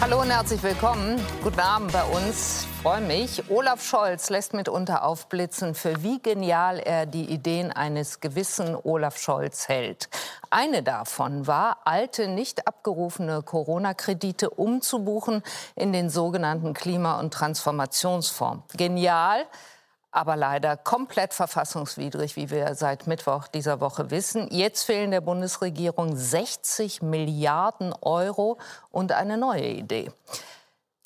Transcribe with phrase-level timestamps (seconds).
[0.00, 1.18] Hallo und herzlich willkommen.
[1.42, 2.66] Guten Abend bei uns.
[2.82, 3.48] Freue mich.
[3.48, 9.68] Olaf Scholz lässt mitunter aufblitzen, für wie genial er die Ideen eines gewissen Olaf Scholz
[9.68, 10.10] hält.
[10.50, 15.42] Eine davon war, alte, nicht abgerufene Corona-Kredite umzubuchen
[15.76, 18.74] in den sogenannten Klima- und Transformationsfonds.
[18.76, 19.46] Genial
[20.14, 24.46] aber leider komplett verfassungswidrig, wie wir seit Mittwoch dieser Woche wissen.
[24.50, 28.58] Jetzt fehlen der Bundesregierung 60 Milliarden Euro
[28.92, 30.12] und eine neue Idee.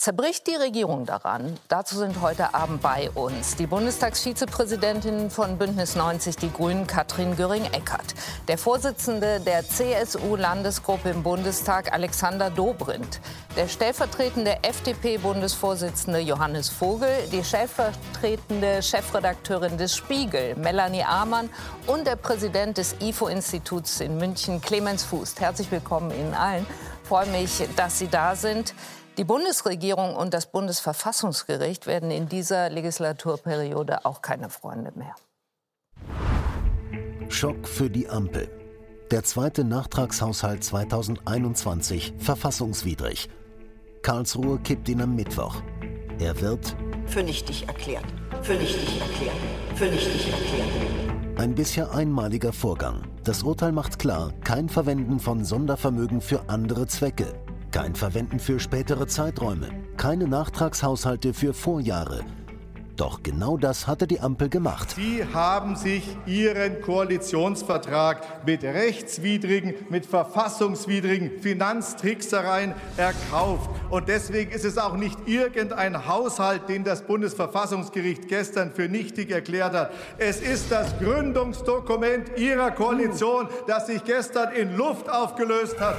[0.01, 1.59] Zerbricht die Regierung daran?
[1.67, 8.15] Dazu sind heute Abend bei uns die Bundestagsvizepräsidentin von Bündnis 90 Die Grünen, Katrin Göring-Eckardt,
[8.47, 13.21] der Vorsitzende der CSU-Landesgruppe im Bundestag, Alexander Dobrindt,
[13.57, 21.51] der stellvertretende FDP-Bundesvorsitzende Johannes Vogel, die stellvertretende Chefredakteurin des Spiegel, Melanie Amann
[21.89, 25.41] und der Präsident des IFO-Instituts in München, Clemens Fuß.
[25.41, 26.65] Herzlich willkommen Ihnen allen.
[27.03, 28.75] Ich freue mich, dass Sie da sind.
[29.19, 35.17] Die Bundesregierung und das Bundesverfassungsgericht werden in dieser Legislaturperiode auch keine Freunde mehr.
[37.29, 38.49] Schock für die Ampel.
[39.11, 43.29] Der zweite Nachtragshaushalt 2021 verfassungswidrig.
[44.03, 45.57] Karlsruhe kippt ihn am Mittwoch.
[46.21, 46.77] Er wird
[47.07, 48.05] für nichtig erklärt.
[48.43, 49.37] Für nichtig erklärt.
[49.75, 51.39] Für nichtig erklärt.
[51.41, 53.03] Ein bisher einmaliger Vorgang.
[53.25, 57.35] Das Urteil macht klar, kein Verwenden von Sondervermögen für andere Zwecke.
[57.71, 62.25] Kein Verwenden für spätere Zeiträume, keine Nachtragshaushalte für Vorjahre.
[62.97, 64.95] Doch genau das hatte die Ampel gemacht.
[64.97, 73.71] Sie haben sich Ihren Koalitionsvertrag mit rechtswidrigen, mit verfassungswidrigen Finanztricksereien erkauft.
[73.91, 79.75] Und deswegen ist es auch nicht irgendein Haushalt, den das Bundesverfassungsgericht gestern für nichtig erklärt
[79.75, 79.93] hat.
[80.17, 85.99] Es ist das Gründungsdokument Ihrer Koalition, das sich gestern in Luft aufgelöst hat.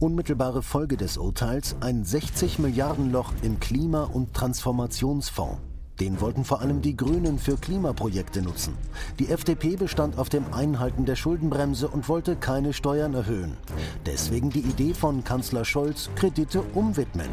[0.00, 5.58] Unmittelbare Folge des Urteils ein 60 Milliarden Loch im Klima- und Transformationsfonds.
[6.00, 8.78] Den wollten vor allem die Grünen für Klimaprojekte nutzen.
[9.18, 13.58] Die FDP bestand auf dem Einhalten der Schuldenbremse und wollte keine Steuern erhöhen.
[14.06, 17.28] Deswegen die Idee von Kanzler Scholz, Kredite umwidmen.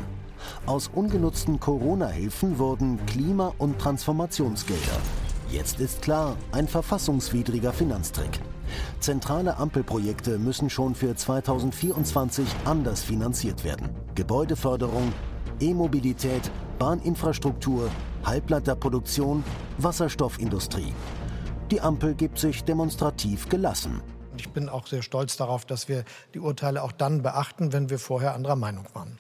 [0.66, 5.00] Aus ungenutzten Corona-Hilfen wurden Klima- und Transformationsgelder.
[5.50, 8.42] Jetzt ist klar, ein verfassungswidriger Finanztrick.
[9.00, 13.90] Zentrale Ampelprojekte müssen schon für 2024 anders finanziert werden.
[14.16, 15.14] Gebäudeförderung,
[15.60, 17.90] E-Mobilität, Bahninfrastruktur,
[18.26, 19.44] Halbleiterproduktion,
[19.78, 20.94] Wasserstoffindustrie.
[21.72, 24.02] Die Ampel gibt sich demonstrativ gelassen.
[24.38, 28.00] Ich bin auch sehr stolz darauf, dass wir die Urteile auch dann beachten, wenn wir
[28.00, 29.20] vorher anderer Meinung waren.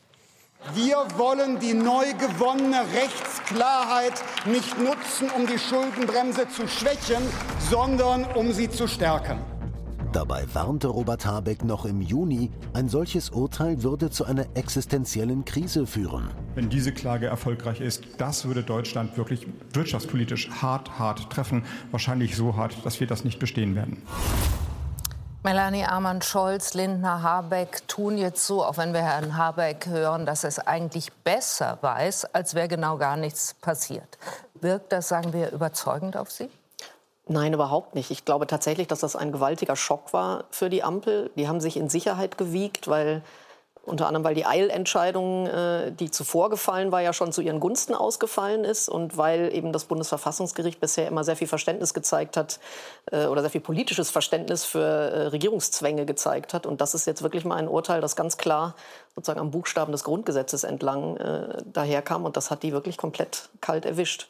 [0.73, 7.23] Wir wollen die neu gewonnene Rechtsklarheit nicht nutzen, um die Schuldenbremse zu schwächen,
[7.69, 9.39] sondern um sie zu stärken.
[10.11, 15.85] Dabei warnte Robert Habeck noch im Juni, ein solches Urteil würde zu einer existenziellen Krise
[15.85, 16.29] führen.
[16.55, 21.63] Wenn diese Klage erfolgreich ist, das würde Deutschland wirklich wirtschaftspolitisch hart, hart treffen.
[21.91, 24.01] Wahrscheinlich so hart, dass wir das nicht bestehen werden.
[25.43, 30.43] Melanie Amann, Scholz, Lindner, Habeck tun jetzt so, auch wenn wir Herrn Habeck hören, dass
[30.43, 34.17] es eigentlich besser weiß, als wäre genau gar nichts passiert.
[34.55, 36.49] Wirkt das, sagen wir, überzeugend auf Sie?
[37.27, 38.09] Nein, überhaupt nicht.
[38.09, 41.29] Ich glaube tatsächlich, dass das ein gewaltiger Schock war für die Ampel.
[41.35, 43.21] Die haben sich in Sicherheit gewiegt, weil
[43.87, 47.95] unter anderem, weil die Eilentscheidung, äh, die zuvor gefallen war, ja schon zu ihren Gunsten
[47.95, 52.59] ausgefallen ist und weil eben das Bundesverfassungsgericht bisher immer sehr viel Verständnis gezeigt hat
[53.11, 56.65] äh, oder sehr viel politisches Verständnis für äh, Regierungszwänge gezeigt hat.
[56.65, 58.75] Und das ist jetzt wirklich mal ein Urteil, das ganz klar
[59.15, 61.17] sozusagen am Buchstaben des Grundgesetzes entlang
[61.65, 62.25] daherkam.
[62.25, 64.29] Und das hat die wirklich komplett kalt erwischt.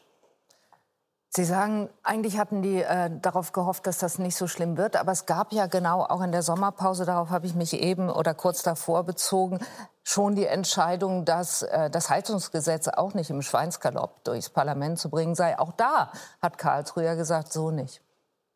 [1.29, 4.95] Sie sagen, eigentlich hatten die äh, darauf gehofft, dass das nicht so schlimm wird.
[4.95, 8.33] Aber es gab ja genau auch in der Sommerpause, darauf habe ich mich eben oder
[8.33, 9.59] kurz davor bezogen,
[10.03, 15.35] schon die Entscheidung, dass äh, das Heizungsgesetz auch nicht im Schweinsgalopp durchs Parlament zu bringen
[15.35, 15.59] sei.
[15.59, 16.11] Auch da
[16.41, 18.01] hat Karlsruhe gesagt, so nicht.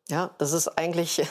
[0.08, 1.28] Ja, das ist eigentlich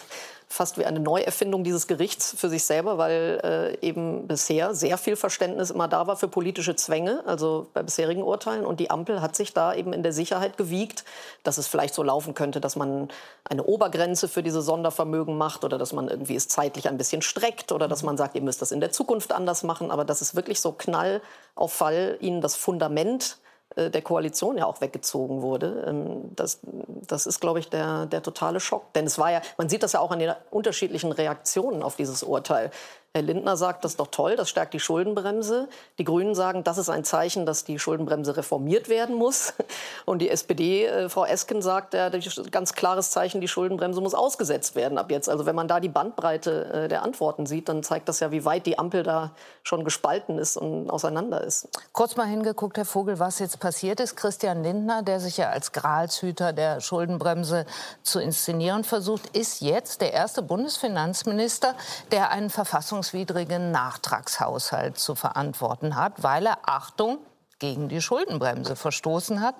[0.51, 5.16] fast wie eine Neuerfindung dieses Gerichts für sich selber, weil äh, eben bisher sehr viel
[5.16, 8.66] Verständnis immer da war für politische Zwänge, also bei bisherigen Urteilen.
[8.66, 11.03] Und die Ampel hat sich da eben in der Sicherheit gewiegt,
[11.43, 13.09] dass es vielleicht so laufen könnte, dass man
[13.49, 17.72] eine Obergrenze für diese Sondervermögen macht oder dass man irgendwie es zeitlich ein bisschen streckt
[17.72, 19.90] oder dass man sagt, ihr müsst das in der Zukunft anders machen.
[19.91, 21.22] Aber das ist wirklich so Knall
[21.55, 23.37] auf Fall, ihnen das Fundament
[23.76, 25.85] der Koalition ja auch weggezogen wurde.
[25.88, 26.59] Ähm, das,
[27.08, 28.94] das ist, glaube ich, der, der totale Schock.
[28.94, 32.23] Denn es war ja, man sieht das ja auch an den unterschiedlichen Reaktionen auf dieses
[32.23, 32.72] Urteil.
[33.13, 35.67] Herr Lindner sagt, das ist doch toll, das stärkt die Schuldenbremse.
[35.97, 39.53] Die Grünen sagen, das ist ein Zeichen, dass die Schuldenbremse reformiert werden muss.
[40.05, 42.09] Und die SPD, äh, Frau Esken, sagt, ja,
[42.52, 45.28] ganz klares Zeichen, die Schuldenbremse muss ausgesetzt werden ab jetzt.
[45.28, 48.46] Also wenn man da die Bandbreite äh, der Antworten sieht, dann zeigt das ja, wie
[48.46, 49.31] weit die Ampel da
[49.61, 51.67] schon gespalten ist und auseinander ist.
[51.91, 54.16] Kurz mal hingeguckt, Herr Vogel, was jetzt passiert ist.
[54.16, 57.66] Christian Lindner, der sich ja als Gralshüter der Schuldenbremse
[58.03, 61.75] zu inszenieren versucht, ist jetzt der erste Bundesfinanzminister,
[62.14, 67.20] der einen Verfassungs verfassungswidrigen Nachtragshaushalt zu verantworten hat, weil er, Achtung,
[67.59, 69.53] gegen die Schuldenbremse verstoßen hat.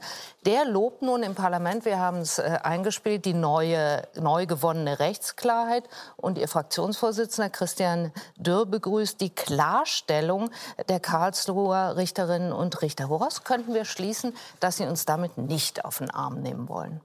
[0.44, 5.88] Der lobt nun im Parlament, wir haben es äh, eingespielt, die neue, neu gewonnene Rechtsklarheit.
[6.18, 10.50] Und Ihr Fraktionsvorsitzender Christian Dürr begrüßt die Klarstellung
[10.90, 13.08] der Karlsruher Richterinnen und Richter.
[13.10, 17.02] Woraus könnten wir schließen, dass Sie uns damit nicht auf den Arm nehmen wollen?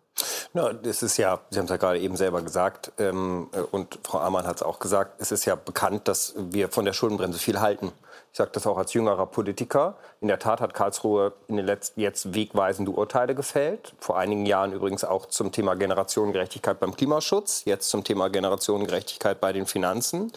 [0.57, 3.99] Na, das ist ja, Sie haben es ja gerade eben selber gesagt, ähm, äh, und
[4.05, 7.39] Frau Amann hat es auch gesagt, es ist ja bekannt, dass wir von der Schuldenbremse
[7.39, 7.93] viel halten.
[8.33, 9.99] Ich sage das auch als jüngerer Politiker.
[10.23, 13.93] In der Tat hat Karlsruhe in den letzten jetzt wegweisende Urteile gefällt.
[14.01, 19.53] Vor einigen Jahren übrigens auch zum Thema Generationengerechtigkeit beim Klimaschutz, jetzt zum Thema Generationengerechtigkeit bei
[19.53, 20.33] den Finanzen.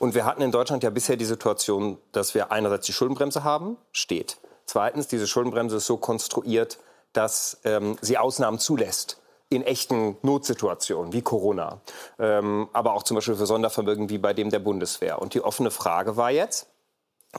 [0.00, 3.76] Und wir hatten in Deutschland ja bisher die Situation, dass wir einerseits die Schuldenbremse haben,
[3.92, 4.36] steht.
[4.66, 6.78] Zweitens, diese Schuldenbremse ist so konstruiert,
[7.12, 9.19] dass ähm, sie Ausnahmen zulässt
[9.50, 11.80] in echten Notsituationen wie Corona,
[12.18, 15.20] ähm, aber auch zum Beispiel für Sondervermögen wie bei dem der Bundeswehr.
[15.20, 16.68] Und die offene Frage war jetzt,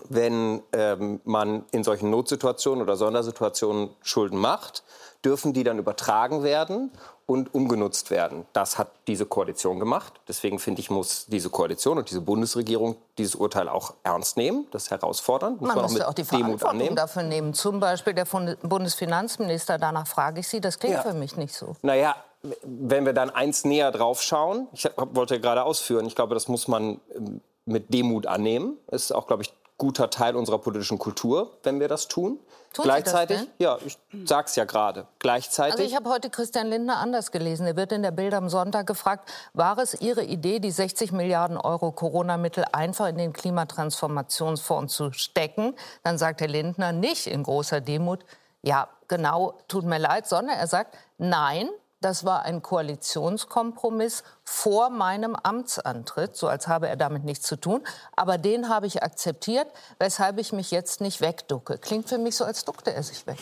[0.09, 4.83] wenn ähm, man in solchen Notsituationen oder Sondersituationen Schulden macht,
[5.23, 6.91] dürfen die dann übertragen werden
[7.31, 8.45] und umgenutzt werden.
[8.53, 10.13] Das hat diese Koalition gemacht.
[10.27, 14.67] Deswegen finde ich, muss diese Koalition und diese Bundesregierung dieses Urteil auch ernst nehmen.
[14.71, 15.61] Das ist herausfordernd.
[15.61, 17.53] Muss man, man muss auch, auch die Verantwortung dafür nehmen.
[17.53, 21.01] Zum Beispiel der Bundesfinanzminister, danach frage ich Sie, das klingt ja.
[21.01, 21.75] für mich nicht so.
[21.81, 22.15] Naja,
[22.63, 26.67] wenn wir dann eins näher drauf schauen, ich wollte gerade ausführen, ich glaube, das muss
[26.67, 28.77] man ähm, mit Demut annehmen.
[28.87, 32.39] Das ist auch, glaube ich, guter Teil unserer politischen Kultur, wenn wir das tun.
[32.71, 35.07] Tun Gleichzeitig, das, ja, ich sag's ja gerade.
[35.17, 35.73] Gleichzeitig.
[35.73, 37.65] Also ich habe heute Christian Lindner anders gelesen.
[37.65, 41.57] Er wird in der Bild am Sonntag gefragt, war es Ihre Idee, die 60 Milliarden
[41.57, 45.73] Euro Corona-Mittel einfach in den Klimatransformationsfonds zu stecken?
[46.03, 48.23] Dann sagt Herr Lindner nicht in großer Demut,
[48.61, 55.35] ja, genau, tut mir leid, sondern er sagt, nein, das war ein Koalitionskompromiss vor meinem
[55.35, 57.81] Amtsantritt, so als habe er damit nichts zu tun.
[58.15, 59.67] Aber den habe ich akzeptiert,
[59.99, 61.77] weshalb ich mich jetzt nicht wegducke.
[61.77, 63.37] Klingt für mich so, als duckte er sich weg.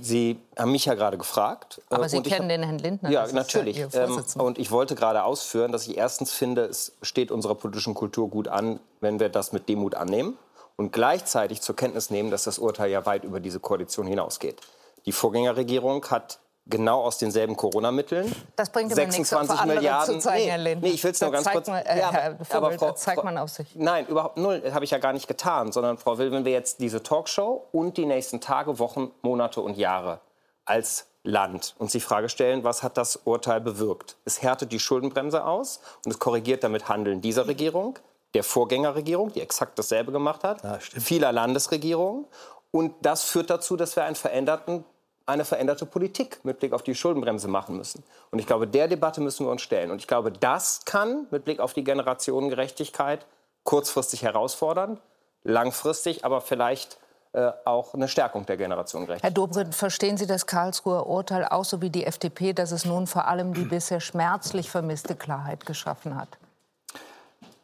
[0.00, 1.80] Sie haben mich ja gerade gefragt.
[1.88, 3.10] Aber Sie kennen hab, den Herrn Lindner.
[3.10, 3.76] Ja, natürlich.
[3.76, 7.94] Ja ähm, und ich wollte gerade ausführen, dass ich erstens finde, es steht unserer politischen
[7.94, 10.36] Kultur gut an, wenn wir das mit Demut annehmen
[10.76, 14.60] und gleichzeitig zur Kenntnis nehmen, dass das Urteil ja weit über diese Koalition hinausgeht.
[15.06, 18.34] Die Vorgängerregierung hat genau aus denselben Corona-Mitteln.
[18.56, 20.20] Das bringt 26 Milliarden.
[20.20, 21.66] Zu zeigen, nee, nee, ich will es nur ganz kurz.
[21.68, 23.74] Man, äh, ja, aber, Vogel, aber Frau, zeigt man auf sich.
[23.74, 24.62] Nein, überhaupt null.
[24.72, 25.72] Habe ich ja gar nicht getan.
[25.72, 29.76] Sondern Frau Will, wenn wir jetzt diese Talkshow und die nächsten Tage, Wochen, Monate und
[29.76, 30.20] Jahre
[30.64, 34.16] als Land uns die Frage stellen, was hat das Urteil bewirkt?
[34.24, 37.98] Es härtet die Schuldenbremse aus und es korrigiert damit Handeln dieser Regierung,
[38.34, 42.26] der Vorgängerregierung, die exakt dasselbe gemacht hat, ja, vieler Landesregierungen.
[42.72, 44.84] Und das führt dazu, dass wir einen veränderten
[45.26, 48.02] eine veränderte Politik mit Blick auf die Schuldenbremse machen müssen.
[48.30, 49.90] Und ich glaube, der Debatte müssen wir uns stellen.
[49.90, 53.26] Und ich glaube, das kann mit Blick auf die Generationengerechtigkeit
[53.64, 54.98] kurzfristig herausfordern,
[55.44, 56.98] langfristig aber vielleicht
[57.32, 59.30] äh, auch eine Stärkung der Generationengerechtigkeit.
[59.30, 63.06] Herr Dobrindt, verstehen Sie das Karlsruher Urteil auch so wie die FDP, dass es nun
[63.06, 66.28] vor allem die bisher schmerzlich vermisste Klarheit geschaffen hat?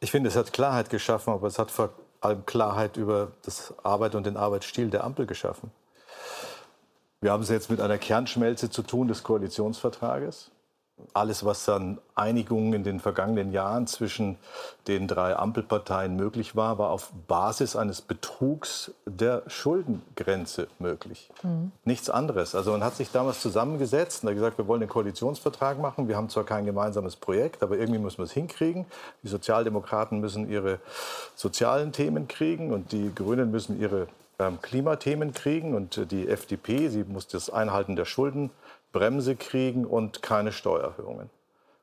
[0.00, 1.90] Ich finde, es hat Klarheit geschaffen, aber es hat vor
[2.20, 5.70] allem Klarheit über das Arbeit und den Arbeitsstil der Ampel geschaffen.
[7.20, 10.52] Wir haben es jetzt mit einer Kernschmelze zu tun des Koalitionsvertrages.
[11.14, 14.36] Alles, was an Einigungen in den vergangenen Jahren zwischen
[14.88, 21.30] den drei Ampelparteien möglich war, war auf Basis eines Betrugs der Schuldengrenze möglich.
[21.42, 21.70] Mhm.
[21.84, 22.54] Nichts anderes.
[22.54, 26.08] Also man hat sich damals zusammengesetzt und hat gesagt, wir wollen den Koalitionsvertrag machen.
[26.08, 28.84] Wir haben zwar kein gemeinsames Projekt, aber irgendwie müssen wir es hinkriegen.
[29.22, 30.80] Die Sozialdemokraten müssen ihre
[31.36, 34.08] sozialen Themen kriegen und die Grünen müssen ihre
[34.62, 40.52] Klimathemen kriegen und äh, die FDP, sie muss das Einhalten der Schuldenbremse kriegen und keine
[40.52, 41.28] Steuererhöhungen.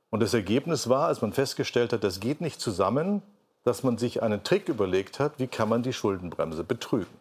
[0.09, 3.21] Und das Ergebnis war, als man festgestellt hat, das geht nicht zusammen,
[3.65, 7.19] dass man sich einen Trick überlegt hat, wie kann man die Schuldenbremse betrügen.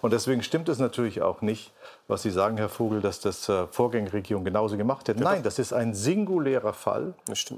[0.00, 1.72] Und deswegen stimmt es natürlich auch nicht,
[2.06, 5.22] was Sie sagen, Herr Vogel, dass das äh, Vorgängerregierung genauso gemacht hätte.
[5.22, 7.14] Nein, das ist ein singulärer Fall,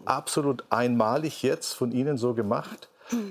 [0.07, 2.89] absolut einmalig jetzt von Ihnen so gemacht,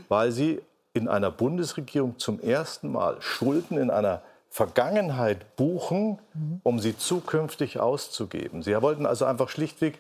[0.08, 0.62] weil Sie
[1.00, 6.20] in einer Bundesregierung zum ersten Mal Schulden in einer Vergangenheit buchen,
[6.64, 8.64] um sie zukünftig auszugeben.
[8.64, 10.00] Sie wollten also einfach schlichtweg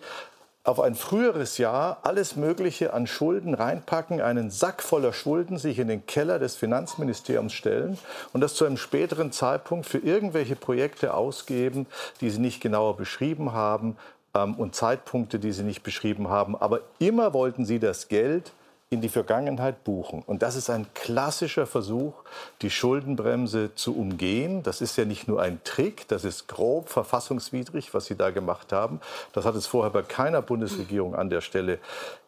[0.63, 5.88] auf ein früheres Jahr alles Mögliche an Schulden reinpacken, einen Sack voller Schulden sich in
[5.88, 7.98] den Keller des Finanzministeriums stellen
[8.34, 11.88] und das zu einem späteren Zeitpunkt für irgendwelche Projekte ausgeben,
[12.22, 13.98] die sie nicht genauer beschrieben haben
[14.36, 16.56] ähm, und Zeitpunkte, die sie nicht beschrieben haben.
[16.56, 18.51] Aber immer wollten sie das Geld
[18.91, 20.24] in die Vergangenheit buchen.
[20.25, 22.24] Und das ist ein klassischer Versuch,
[22.63, 24.63] die Schuldenbremse zu umgehen.
[24.63, 28.74] Das ist ja nicht nur ein Trick, das ist grob verfassungswidrig, was Sie da gemacht
[28.74, 29.00] haben.
[29.31, 31.77] Das hat es vorher bei keiner Bundesregierung an der Stelle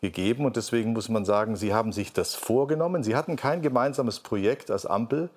[0.02, 0.46] gegeben.
[0.46, 3.02] Und deswegen muss man sagen, Sie haben sich das vorgenommen.
[3.02, 5.32] Sie hatten kein gemeinsames Projekt als Ampel,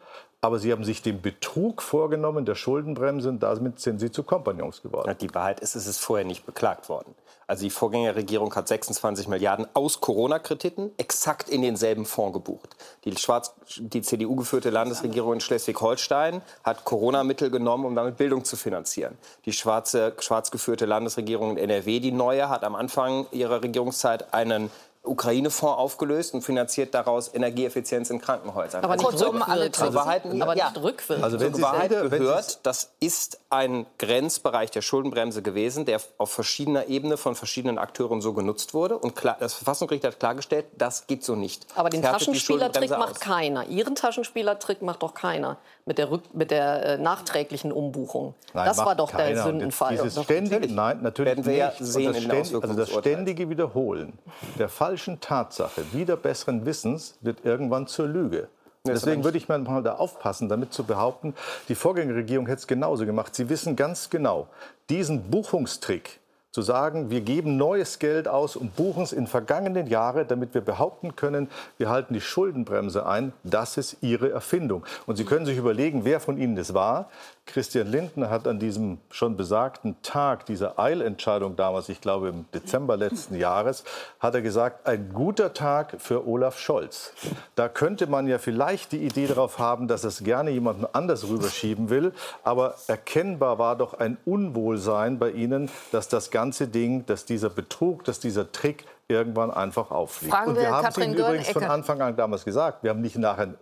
[0.44, 4.82] aber Sie haben sich den Betrug vorgenommen der Schuldenbremse und damit sind Sie zu Kompagnons
[4.82, 5.16] geworden.
[5.20, 7.14] Die Wahrheit ist, es ist vorher nicht beklagt worden.
[7.46, 12.76] Also die Vorgängerregierung hat 26 Milliarden aus Corona-Krediten exakt in denselben Fonds gebucht.
[13.04, 19.16] Die, Schwarz, die CDU-geführte Landesregierung in Schleswig-Holstein hat Corona-Mittel genommen, um damit Bildung zu finanzieren.
[19.46, 24.70] Die schwarze, schwarz geführte Landesregierung in NRW, die neue, hat am Anfang ihrer Regierungszeit einen
[25.04, 28.82] Ukraine-Fonds aufgelöst und finanziert daraus Energieeffizienz in Krankenhäusern.
[28.82, 29.76] Aber nicht also, rückwirkend.
[29.76, 30.70] Zur Wahrheit, aber ja.
[30.70, 31.24] nicht rückwirkend.
[31.24, 36.88] Also wenn zur Wahrheit gehört, das ist ein Grenzbereich der Schuldenbremse gewesen, der auf verschiedener
[36.88, 38.98] Ebene von verschiedenen Akteuren so genutzt wurde.
[38.98, 41.66] Und klar, das Verfassungsgericht hat klargestellt, das geht so nicht.
[41.74, 43.20] Aber den Taschenspielertrick macht aus.
[43.20, 43.66] keiner.
[43.66, 48.34] Ihren Taschenspielertrick macht doch keiner mit der, Rück mit der äh, nachträglichen Umbuchung.
[48.54, 49.44] Nein, das war doch der keiner.
[49.44, 49.90] Und Sündenfall.
[49.92, 50.74] Dieses ständige, natürlich.
[50.74, 51.78] nein, natürlich Werden wir nicht.
[51.78, 54.18] Sehen das in den ständ- Also das ständige Wiederholen
[54.58, 58.48] der falschen Tatsache, wieder besseren Wissens, wird irgendwann zur Lüge.
[58.86, 61.34] Deswegen würde ich mal da aufpassen, damit zu behaupten,
[61.68, 63.34] die Vorgängerregierung hätte es genauso gemacht.
[63.34, 64.46] Sie wissen ganz genau,
[64.90, 66.20] diesen Buchungstrick,
[66.54, 70.60] zu sagen, wir geben neues Geld aus und buchen es in vergangenen Jahren, damit wir
[70.60, 74.86] behaupten können, wir halten die Schuldenbremse ein, das ist Ihre Erfindung.
[75.06, 77.10] Und Sie können sich überlegen, wer von Ihnen das war.
[77.46, 82.96] Christian Lindner hat an diesem schon besagten Tag dieser Eilentscheidung damals, ich glaube im Dezember
[82.96, 83.84] letzten Jahres,
[84.18, 87.12] hat er gesagt, ein guter Tag für Olaf Scholz.
[87.54, 91.90] Da könnte man ja vielleicht die Idee darauf haben, dass es gerne jemanden anders rüberschieben
[91.90, 97.50] will, aber erkennbar war doch ein Unwohlsein bei Ihnen, dass das ganze Ding, dass dieser
[97.50, 100.32] Betrug, dass dieser Trick irgendwann einfach auffliegt.
[100.32, 101.64] Fragen Und wir wir haben es Ihnen übrigens von.
[101.64, 102.82] Anfang an damals gesagt.
[102.82, 103.54] Wir haben nicht nachher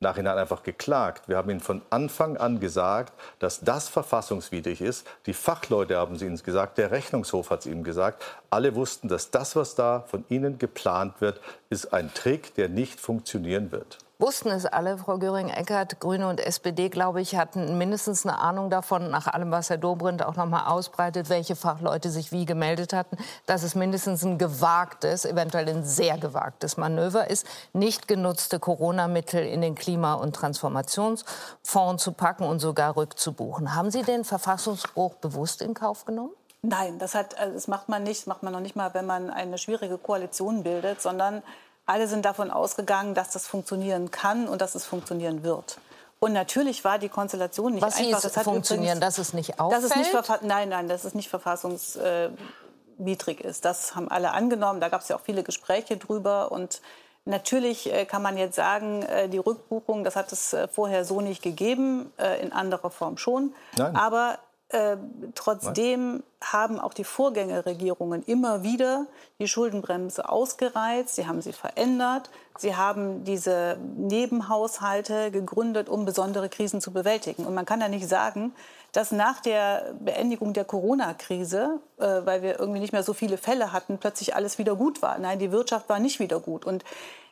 [0.00, 1.26] Nachhinein einfach geklagt.
[1.26, 5.06] Wir haben Ihnen von Anfang an gesagt, dass das verfassungswidrig ist.
[5.24, 8.22] Die Fachleute haben es Ihnen gesagt, der Rechnungshof hat es Ihnen gesagt.
[8.50, 13.00] Alle wussten, dass das, was da von Ihnen geplant wird, ist ein Trick, der nicht
[13.00, 13.98] funktionieren wird.
[14.18, 19.10] Wussten es alle, Frau Göring-Eckardt, Grüne und SPD, glaube ich, hatten mindestens eine Ahnung davon,
[19.10, 23.18] nach allem, was Herr Dobrindt auch noch mal ausbreitet, welche Fachleute sich wie gemeldet hatten,
[23.44, 29.60] dass es mindestens ein gewagtes, eventuell ein sehr gewagtes Manöver ist, nicht genutzte Corona-Mittel in
[29.60, 33.74] den Klima- und Transformationsfonds zu packen und sogar rückzubuchen.
[33.74, 36.32] Haben Sie den Verfassungsbruch bewusst in Kauf genommen?
[36.62, 39.04] Nein, das, hat, also das macht man nicht, das macht man noch nicht mal, wenn
[39.04, 41.42] man eine schwierige Koalition bildet, sondern
[41.86, 45.78] alle sind davon ausgegangen, dass das funktionieren kann und dass es funktionieren wird.
[46.18, 48.06] Und natürlich war die Konstellation nicht Was einfach.
[48.14, 50.26] hieß Das hat funktionieren, übrigens- dass es nicht dass es nicht auffällt?
[50.26, 53.64] verfa- Nein, nein, dass es nicht verfassungswidrig ist.
[53.64, 54.80] Das haben alle angenommen.
[54.80, 56.50] Da gab es ja auch viele Gespräche drüber.
[56.52, 56.80] Und
[57.26, 61.20] natürlich äh, kann man jetzt sagen, äh, die Rückbuchung, das hat es äh, vorher so
[61.20, 63.54] nicht gegeben, in anderer Form schon.
[63.76, 63.94] Nein.
[63.96, 64.96] Aber äh,
[65.36, 69.06] trotzdem haben auch die Vorgängerregierungen immer wieder
[69.38, 76.80] die Schuldenbremse ausgereizt, sie haben sie verändert, sie haben diese Nebenhaushalte gegründet, um besondere Krisen
[76.80, 77.46] zu bewältigen.
[77.46, 78.54] Und man kann ja nicht sagen,
[78.90, 83.72] dass nach der Beendigung der Corona-Krise, äh, weil wir irgendwie nicht mehr so viele Fälle
[83.72, 85.18] hatten, plötzlich alles wieder gut war.
[85.18, 86.64] Nein, die Wirtschaft war nicht wieder gut.
[86.64, 86.82] Und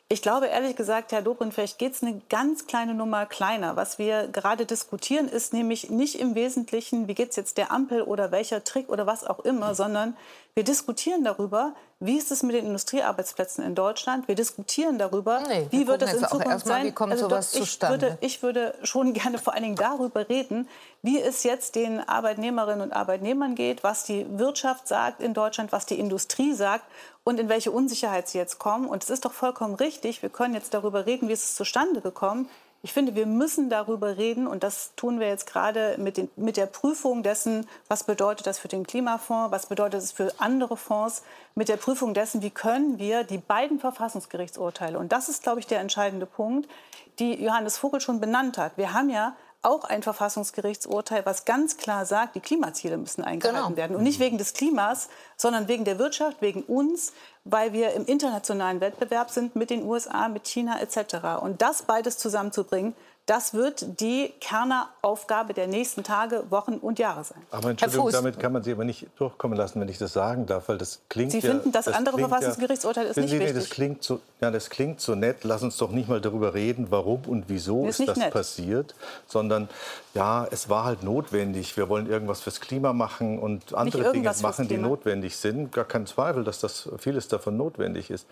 [0.07, 3.75] ich glaube ehrlich gesagt, Herr Dobrindt, vielleicht geht es eine ganz kleine Nummer kleiner.
[3.75, 8.03] Was wir gerade diskutieren, ist nämlich nicht im Wesentlichen, wie geht es jetzt der Ampel
[8.03, 10.15] oder welcher Trick oder was auch immer, sondern
[10.55, 14.29] wir diskutieren darüber, wie ist es mit den Industriearbeitsplätzen in Deutschland.
[14.29, 16.95] Wir diskutieren darüber, Nee, wir wie wird es in Zukunft sein.
[16.95, 17.81] kommt Also doch, ich?
[17.81, 20.69] Würde, ich würde schon gerne vor allen Dingen darüber reden,
[21.01, 25.85] wie es jetzt den Arbeitnehmerinnen und Arbeitnehmern geht, was die Wirtschaft sagt in Deutschland, was
[25.85, 26.85] die Industrie sagt
[27.25, 28.87] und in welche Unsicherheit sie jetzt kommen.
[28.87, 31.99] Und es ist doch vollkommen richtig, wir können jetzt darüber reden, wie ist es zustande
[31.99, 32.47] gekommen.
[32.85, 36.55] Ich finde, wir müssen darüber reden und das tun wir jetzt gerade mit, den, mit
[36.55, 41.23] der Prüfung dessen, was bedeutet das für den Klimafonds, was bedeutet es für andere Fonds,
[41.55, 45.65] mit der Prüfung dessen, wie können wir die beiden Verfassungsgerichtsurteile, und das ist, glaube ich,
[45.65, 46.69] der entscheidende Punkt,
[47.17, 48.77] die Johannes Vogel schon benannt hat.
[48.77, 49.35] Wir haben ja
[49.65, 53.77] auch ein Verfassungsgerichtsurteil, was ganz klar sagt, die Klimaziele müssen eingehalten Genau.
[53.77, 53.95] werden.
[53.95, 57.13] Und nicht wegen des Klimas, sondern wegen der Wirtschaft, wegen uns.
[57.47, 61.39] weil wir im internationalen Wettbewerb sind mit den USA, mit China etc.
[61.43, 67.41] Und das beides zusammenzubringen, das wird die Kerneraufgabe der nächsten Tage, Wochen und Jahre sein.
[67.49, 70.69] Aber Entschuldigung, damit kann man Sie aber nicht durchkommen lassen, wenn ich das sagen darf,
[70.69, 73.55] weil das klingt Sie ja, finden, das, das andere Verfassungsgerichtsurteil ist nicht Sie, wichtig?
[73.55, 75.43] Das klingt, so, ja, das klingt so nett.
[75.43, 78.31] Lass uns doch nicht mal darüber reden, warum und wieso ist, ist das nett.
[78.31, 78.93] passiert,
[79.25, 79.69] sondern
[80.13, 81.75] ja, es war halt notwendig.
[81.77, 85.71] Wir wollen irgendwas fürs Klima machen und andere Dinge machen, die notwendig sind.
[85.71, 88.27] Gar kein Zweifel, dass das vieles davon notwendig ist.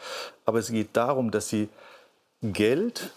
[0.46, 1.70] Aber es geht darum, dass Sie
[2.44, 3.10] Geld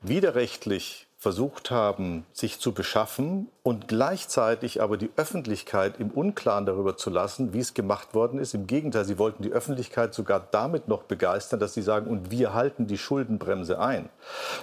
[0.00, 7.10] widerrechtlich versucht haben, sich zu beschaffen und gleichzeitig aber die Öffentlichkeit im Unklaren darüber zu
[7.10, 8.54] lassen, wie es gemacht worden ist.
[8.54, 12.54] Im Gegenteil, sie wollten die Öffentlichkeit sogar damit noch begeistern, dass sie sagen, und wir
[12.54, 14.08] halten die Schuldenbremse ein.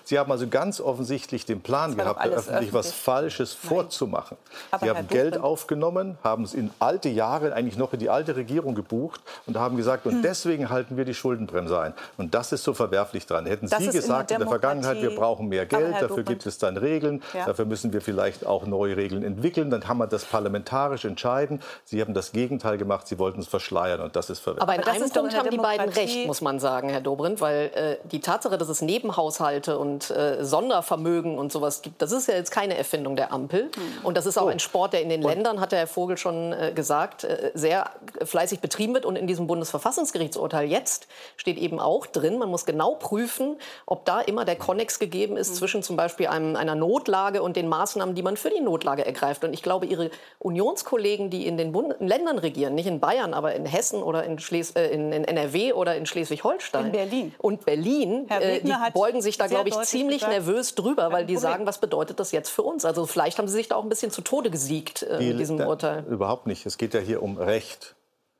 [0.04, 3.70] Sie haben also ganz offensichtlich den Plan gehabt, der öffentlich, öffentlich was Falsches Nein.
[3.70, 4.38] vorzumachen.
[4.72, 8.10] Aber sie Herr haben Geld aufgenommen, haben es in alte Jahre, eigentlich noch in die
[8.10, 10.22] alte Regierung gebucht und haben gesagt, und hm.
[10.24, 11.94] deswegen halten wir die Schuldenbremse ein.
[12.18, 13.46] Und das ist so verwerflich dran.
[13.46, 16.47] Hätten das Sie gesagt in der, in der Vergangenheit, wir brauchen mehr Geld, dafür gibt
[16.47, 17.46] es dann Regeln, ja.
[17.46, 21.62] dafür müssen wir vielleicht auch neue Regeln entwickeln, dann kann man das parlamentarisch entscheiden.
[21.86, 24.62] Sie haben das Gegenteil gemacht, Sie wollten es verschleiern und das ist verwirrend.
[24.62, 27.72] Aber in Aber einem Punkt haben die beiden recht, muss man sagen, Herr Dobrindt, weil
[27.74, 32.36] äh, die Tatsache, dass es Nebenhaushalte und äh, Sondervermögen und sowas gibt, das ist ja
[32.36, 33.63] jetzt keine Erfindung der Ampel.
[33.63, 34.04] Hm.
[34.04, 34.50] Und das ist auch oh.
[34.50, 37.51] ein Sport, der in den und Ländern, hat der Herr Vogel schon äh, gesagt, äh,
[37.54, 37.92] sehr
[38.24, 39.06] fleißig betrieben wird.
[39.06, 44.22] Und in diesem Bundesverfassungsgerichtsurteil jetzt steht eben auch drin, man muss genau prüfen, ob da
[44.22, 45.56] immer der Konnex gegeben ist hm.
[45.56, 49.44] zwischen zum Beispiel einem, einer Notlage und den Maßnahmen, die man für die Notlage ergreift.
[49.44, 53.56] Und ich glaube, Ihre Unionskollegen, die in den Bund Ländern regieren, nicht in Bayern, aber
[53.56, 56.88] in Hessen oder in, Schles äh, in, in NRW oder in Schleswig-Holstein.
[56.88, 57.36] In Berlin.
[57.39, 61.38] Und Berlin, äh, die beugen sich da, glaube ich, ziemlich gesagt, nervös drüber, weil die
[61.38, 62.86] sagen, was bedeutet das jetzt für uns?
[62.86, 65.39] Also vielleicht haben sie sich da auch ein bisschen zu Tode gesiegt äh, die, mit
[65.39, 66.06] diesem Urteil.
[66.10, 66.65] Überhaupt nicht.
[66.65, 67.97] Es geht ja hier um Recht.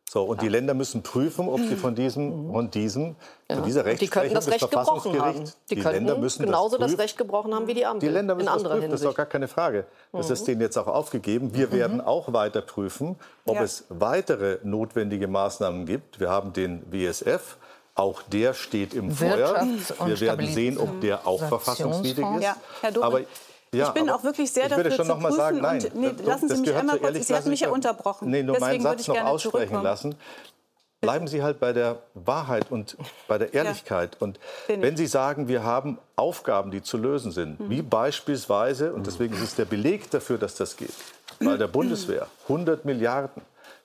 [0.10, 0.44] So, und ja.
[0.44, 3.18] die Länder müssen prüfen, ob sie von diesem, von diesem,
[3.50, 3.58] ja.
[3.58, 5.44] von dieser Rechtsprechung die das Recht gebrochen haben.
[5.70, 8.08] Die, die Länder müssen genauso das, das, Recht gebrochen haben wie die Ampel.
[8.08, 8.94] Die Länder müssen in das prüfen, Hinsicht.
[8.94, 9.86] das ist doch gar keine Frage.
[10.14, 10.34] Das mhm.
[10.34, 11.54] ist denen jetzt auch aufgegeben.
[11.54, 11.72] Wir mhm.
[11.74, 13.64] werden auch weiter prüfen, ob ja.
[13.64, 16.22] es weitere notwendige Maßnahmen gibt.
[16.22, 17.58] Wir haben den WSF.
[17.94, 19.68] Auch der steht im Feuer.
[20.06, 22.44] Wir werden sehen, ob der auch verfassungswidrig ist.
[22.44, 23.28] Ja, Herr Dobrindt,
[23.74, 26.14] ja, ich bin auch wirklich sehr dafür schon zu noch mal sagen, nein, und, nee,
[26.24, 28.30] lassen Sie mich einmal kurz, Sie hatten mich ja unterbrochen.
[28.30, 30.16] Nee, nur Deswegen meinen Satz noch aussprechen lassen.
[31.00, 32.98] Bleiben Sie halt bei der Wahrheit und
[33.28, 34.18] bei der Ehrlichkeit.
[34.20, 37.70] Ja, und wenn Sie sagen, wir haben Aufgaben, die zu lösen sind, mhm.
[37.70, 40.94] wie beispielsweise, und deswegen ist es der Beleg dafür, dass das geht,
[41.40, 43.44] bei der Bundeswehr 100 Milliarden,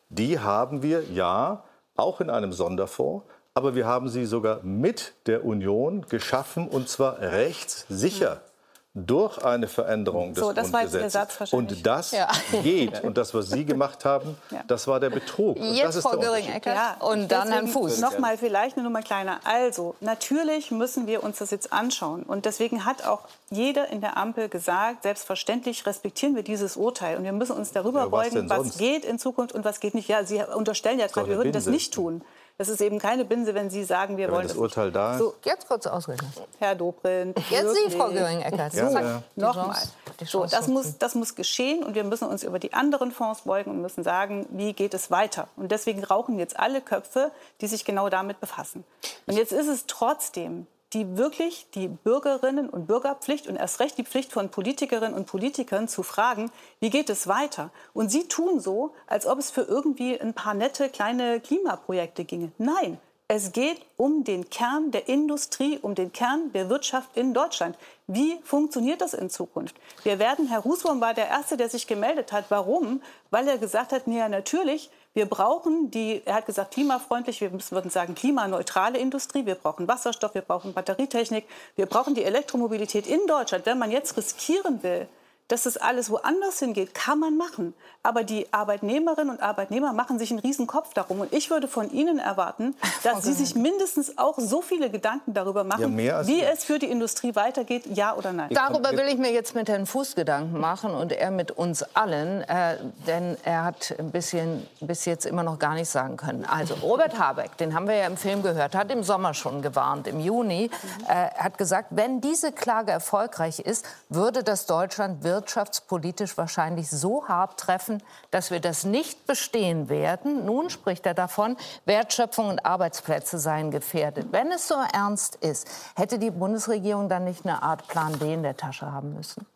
[0.08, 1.64] die haben wir ja
[1.96, 7.20] auch in einem Sonderfonds, aber wir haben sie sogar mit der Union geschaffen und zwar
[7.20, 8.36] rechtssicher.
[8.36, 8.51] Mhm
[8.94, 11.14] durch eine Veränderung des so, das Grundgesetzes.
[11.14, 12.28] War jetzt und das ja.
[12.62, 13.02] geht.
[13.02, 14.62] Und das, was Sie gemacht haben, ja.
[14.66, 15.58] das war der Betrug.
[15.58, 16.96] Jetzt Frau Göring-Eckert ja.
[17.00, 18.00] und dann Herrn Fuß.
[18.00, 19.40] Noch mal vielleicht eine Nummer kleiner.
[19.44, 22.22] Also, natürlich müssen wir uns das jetzt anschauen.
[22.22, 27.16] Und deswegen hat auch jeder in der Ampel gesagt, selbstverständlich respektieren wir dieses Urteil.
[27.16, 30.08] Und wir müssen uns darüber beugen, was, was geht in Zukunft und was geht nicht.
[30.08, 32.22] Ja, Sie unterstellen ja gerade, wir würden das nicht tun.
[32.58, 35.14] Das ist eben keine Binse, wenn Sie sagen, wir ja, wollen das, das Urteil da
[35.14, 35.18] ist.
[35.18, 36.26] So, jetzt kurz ausreden.
[36.58, 37.38] Herr Dobrindt.
[37.50, 38.72] Jetzt Sie, Frau Göring-Eckert.
[38.72, 39.22] So, ja.
[39.36, 39.82] nochmal.
[40.24, 43.70] So, das, muss, das muss geschehen und wir müssen uns über die anderen Fonds beugen
[43.70, 45.48] und müssen sagen, wie geht es weiter.
[45.56, 48.84] Und deswegen rauchen jetzt alle Köpfe, die sich genau damit befassen.
[49.26, 54.04] Und jetzt ist es trotzdem die wirklich die Bürgerinnen und Bürgerpflicht und erst recht die
[54.04, 56.50] Pflicht von Politikerinnen und Politikern zu fragen,
[56.80, 57.70] wie geht es weiter?
[57.94, 62.52] Und sie tun so, als ob es für irgendwie ein paar nette kleine Klimaprojekte ginge.
[62.58, 62.98] Nein,
[63.34, 67.78] es geht um den Kern der Industrie, um den Kern der Wirtschaft in Deutschland.
[68.06, 69.74] Wie funktioniert das in Zukunft?
[70.02, 72.46] Wir werden, Herr Husbaum war der Erste, der sich gemeldet hat.
[72.50, 73.00] Warum?
[73.30, 77.90] Weil er gesagt hat, ja, natürlich, wir brauchen die, er hat gesagt, klimafreundlich, wir würden
[77.90, 79.44] sagen klimaneutrale Industrie.
[79.44, 81.44] Wir brauchen Wasserstoff, wir brauchen Batterietechnik,
[81.76, 83.66] wir brauchen die Elektromobilität in Deutschland.
[83.66, 85.06] Wenn man jetzt riskieren will,
[85.52, 87.74] dass das alles woanders hingeht, kann man machen.
[88.02, 91.20] Aber die Arbeitnehmerinnen und Arbeitnehmer machen sich einen riesen Kopf darum.
[91.20, 95.62] Und ich würde von Ihnen erwarten, dass Sie sich mindestens auch so viele Gedanken darüber
[95.62, 98.48] machen, ja, wie es für die Industrie weitergeht, ja oder nein.
[98.50, 102.40] Darüber will ich mir jetzt mit Herrn Fuß Gedanken machen und er mit uns allen,
[102.48, 106.46] äh, denn er hat ein bisschen bis jetzt immer noch gar nichts sagen können.
[106.46, 110.06] Also Robert Habeck, den haben wir ja im Film gehört, hat im Sommer schon gewarnt,
[110.06, 110.70] im Juni,
[111.08, 117.26] äh, hat gesagt, wenn diese Klage erfolgreich ist, würde das Deutschland wirtschaftlich wirtschaftspolitisch wahrscheinlich so
[117.26, 120.44] hart treffen, dass wir das nicht bestehen werden.
[120.44, 124.28] Nun spricht er davon, Wertschöpfung und Arbeitsplätze seien gefährdet.
[124.30, 128.44] Wenn es so ernst ist, hätte die Bundesregierung dann nicht eine Art Plan B in
[128.44, 129.46] der Tasche haben müssen?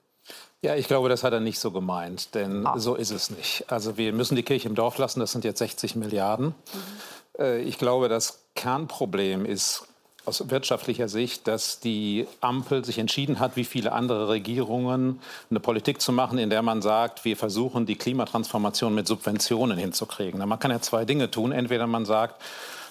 [0.60, 2.76] Ja, ich glaube, das hat er nicht so gemeint, denn ah.
[2.78, 3.64] so ist es nicht.
[3.68, 6.54] Also wir müssen die Kirche im Dorf lassen, das sind jetzt 60 Milliarden.
[7.38, 7.60] Mhm.
[7.64, 9.86] Ich glaube, dass Kernproblem ist
[10.26, 16.00] aus wirtschaftlicher Sicht, dass die Ampel sich entschieden hat, wie viele andere Regierungen, eine Politik
[16.00, 20.46] zu machen, in der man sagt, wir versuchen, die Klimatransformation mit Subventionen hinzukriegen.
[20.46, 21.52] Man kann ja zwei Dinge tun.
[21.52, 22.42] Entweder man sagt,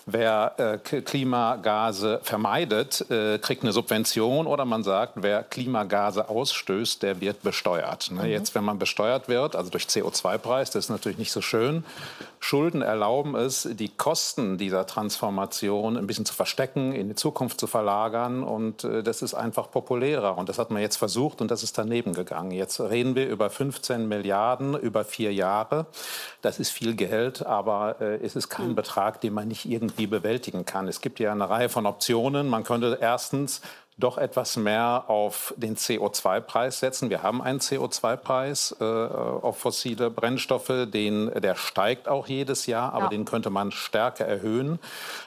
[0.06, 7.22] wer äh, Klimagase vermeidet, äh, kriegt eine Subvention oder man sagt, wer Klimagase ausstößt, der
[7.22, 8.12] wird besteuert.
[8.12, 8.24] Ne?
[8.24, 8.30] Mhm.
[8.30, 11.84] Jetzt, wenn man besteuert wird, also durch CO2-Preis, das ist natürlich nicht so schön.
[12.40, 17.66] Schulden erlauben es, die Kosten dieser Transformation ein bisschen zu verstecken, in die Zukunft zu
[17.66, 20.38] verlagern und äh, das ist einfach populärer.
[20.38, 22.52] Und das hat man jetzt versucht und das ist daneben gegangen.
[22.52, 25.88] Jetzt reden wir über 15 Milliarden über vier Jahre.
[26.46, 28.76] Das ist viel Geld, aber äh, es ist kein mhm.
[28.76, 30.88] Betrag, den man nicht irgendwie irgendwie bewältigen kann.
[30.88, 32.48] Es gibt ja eine Reihe von Optionen.
[32.48, 33.62] Man könnte erstens
[33.98, 37.10] doch etwas mehr auf den CO2-Preis setzen.
[37.10, 43.06] Wir haben einen CO2-Preis äh, auf fossile Brennstoffe, den, der steigt auch jedes Jahr, aber
[43.06, 43.10] ja.
[43.10, 44.80] den könnte man stärker erhöhen.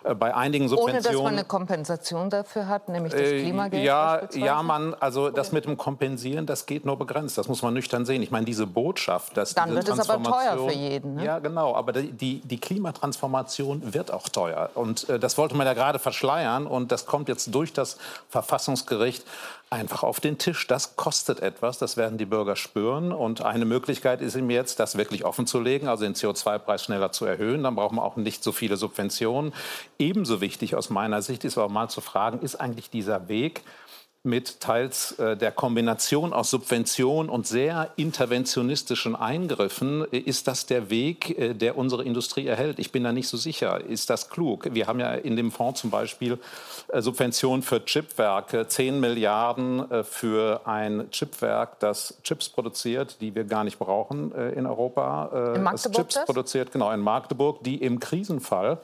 [0.05, 1.07] Äh, bei einigen Subventionen...
[1.07, 3.83] Ohne dass man eine Kompensation dafür hat, nämlich das äh, Klimageld?
[3.83, 7.39] Äh, ja, ja, man, also das mit dem Kompensieren, das geht nur begrenzt.
[7.39, 8.23] Das muss man nüchtern sehen.
[8.23, 11.15] Ich meine, diese Botschaft, dass Dann diese wird es aber teuer für jeden.
[11.15, 11.25] Ne?
[11.25, 11.75] Ja, genau.
[11.75, 14.69] Aber die, die Klimatransformation wird auch teuer.
[14.75, 16.67] Und äh, das wollte man ja gerade verschleiern.
[16.67, 17.97] Und das kommt jetzt durch das
[18.29, 19.25] Verfassungsgericht Verfassungsgericht
[19.71, 20.67] einfach auf den Tisch.
[20.67, 23.13] Das kostet etwas, das werden die Bürger spüren.
[23.13, 27.13] Und eine Möglichkeit ist ihm jetzt, das wirklich offen zu legen, also den CO2-Preis schneller
[27.13, 27.63] zu erhöhen.
[27.63, 29.53] Dann braucht man auch nicht so viele Subventionen.
[29.99, 33.63] Ebenso wichtig aus meiner Sicht ist aber mal zu fragen, ist eigentlich dieser Weg,
[34.29, 40.91] mit teils äh, der Kombination aus Subvention und sehr interventionistischen Eingriffen, äh, ist das der
[40.91, 42.79] Weg, äh, der unsere Industrie erhält?
[42.79, 43.81] Ich bin da nicht so sicher.
[43.85, 44.69] Ist das klug?
[44.73, 46.39] Wir haben ja in dem Fonds zum Beispiel
[46.93, 53.79] Subventionen für Chipwerke, 10 Milliarden für ein Chipwerk, das Chips produziert, die wir gar nicht
[53.79, 55.55] brauchen in Europa.
[55.55, 56.25] in Magdeburg Chips das?
[56.27, 58.79] produziert, genau, in Magdeburg, die im Krisenfall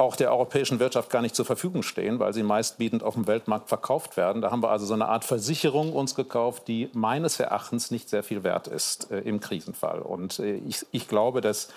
[0.00, 3.68] auch der europäischen Wirtschaft gar nicht zur Verfügung stehen, weil sie meistbietend auf dem Weltmarkt
[3.68, 4.40] verkauft werden.
[4.40, 8.22] Da haben wir also so eine Art Versicherung uns gekauft, die meines Erachtens nicht sehr
[8.22, 9.98] viel wert ist äh, im Krisenfall.
[9.98, 11.68] Und äh, ich, ich glaube, dass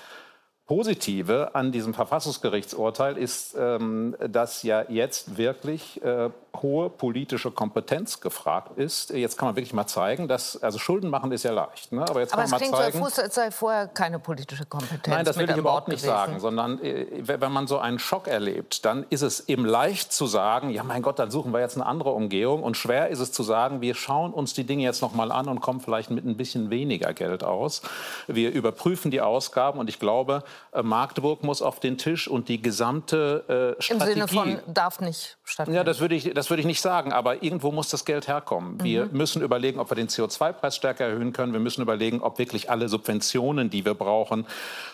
[0.71, 6.29] Positive an diesem Verfassungsgerichtsurteil ist, ähm, dass ja jetzt wirklich äh,
[6.61, 9.09] hohe politische Kompetenz gefragt ist.
[9.09, 12.03] Jetzt kann man wirklich mal zeigen, dass also Schulden machen ist ja leicht, ne?
[12.07, 12.73] aber jetzt aber kann man mal zeigen.
[12.73, 15.07] Aber es klingt so, als sei vorher keine politische Kompetenz.
[15.07, 16.15] Nein, das will ich überhaupt nicht gewesen.
[16.15, 20.25] sagen, sondern äh, wenn man so einen Schock erlebt, dann ist es eben leicht zu
[20.25, 23.33] sagen, ja mein Gott, dann suchen wir jetzt eine andere Umgehung und schwer ist es
[23.33, 26.25] zu sagen, wir schauen uns die Dinge jetzt noch mal an und kommen vielleicht mit
[26.25, 27.81] ein bisschen weniger Geld aus.
[28.27, 30.43] Wir überprüfen die Ausgaben und ich glaube,
[30.83, 34.19] Magdeburg muss auf den Tisch und die gesamte äh, Strategie.
[34.19, 35.75] Im Sinne von darf nicht stattfinden.
[35.75, 37.11] Ja, das würde ich, das würde ich nicht sagen.
[37.11, 38.75] Aber irgendwo muss das Geld herkommen.
[38.75, 38.83] Mhm.
[38.83, 41.53] Wir müssen überlegen, ob wir den CO2-Preis stärker erhöhen können.
[41.53, 44.47] Wir müssen überlegen, ob wirklich alle Subventionen, die wir brauchen,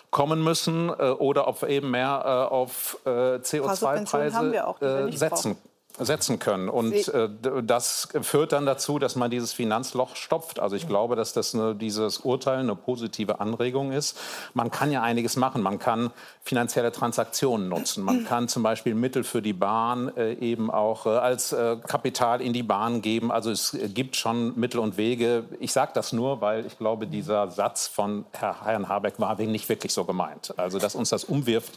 [0.09, 5.76] kommen müssen äh, oder ob wir eben mehr äh, auf äh, CO2-Preise äh, setzen brauchen
[5.99, 6.69] setzen können.
[6.69, 7.29] Und äh,
[7.63, 10.59] das führt dann dazu, dass man dieses Finanzloch stopft.
[10.59, 14.17] Also ich glaube, dass das eine, dieses Urteil eine positive Anregung ist.
[14.53, 15.61] Man kann ja einiges machen.
[15.61, 16.11] Man kann
[16.43, 18.03] finanzielle Transaktionen nutzen.
[18.03, 22.41] Man kann zum Beispiel Mittel für die Bahn äh, eben auch äh, als äh, Kapital
[22.41, 23.31] in die Bahn geben.
[23.31, 25.45] Also es gibt schon Mittel und Wege.
[25.59, 29.93] Ich sage das nur, weil ich glaube, dieser Satz von Herrn Habeck war nicht wirklich
[29.93, 30.53] so gemeint.
[30.57, 31.73] Also dass uns das umwirft.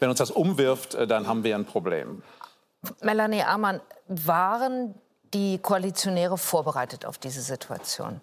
[0.00, 2.22] Wenn uns das umwirft, äh, dann haben wir ein Problem.
[3.00, 4.94] Melanie Amann, waren
[5.34, 8.20] die Koalitionäre vorbereitet auf diese Situation?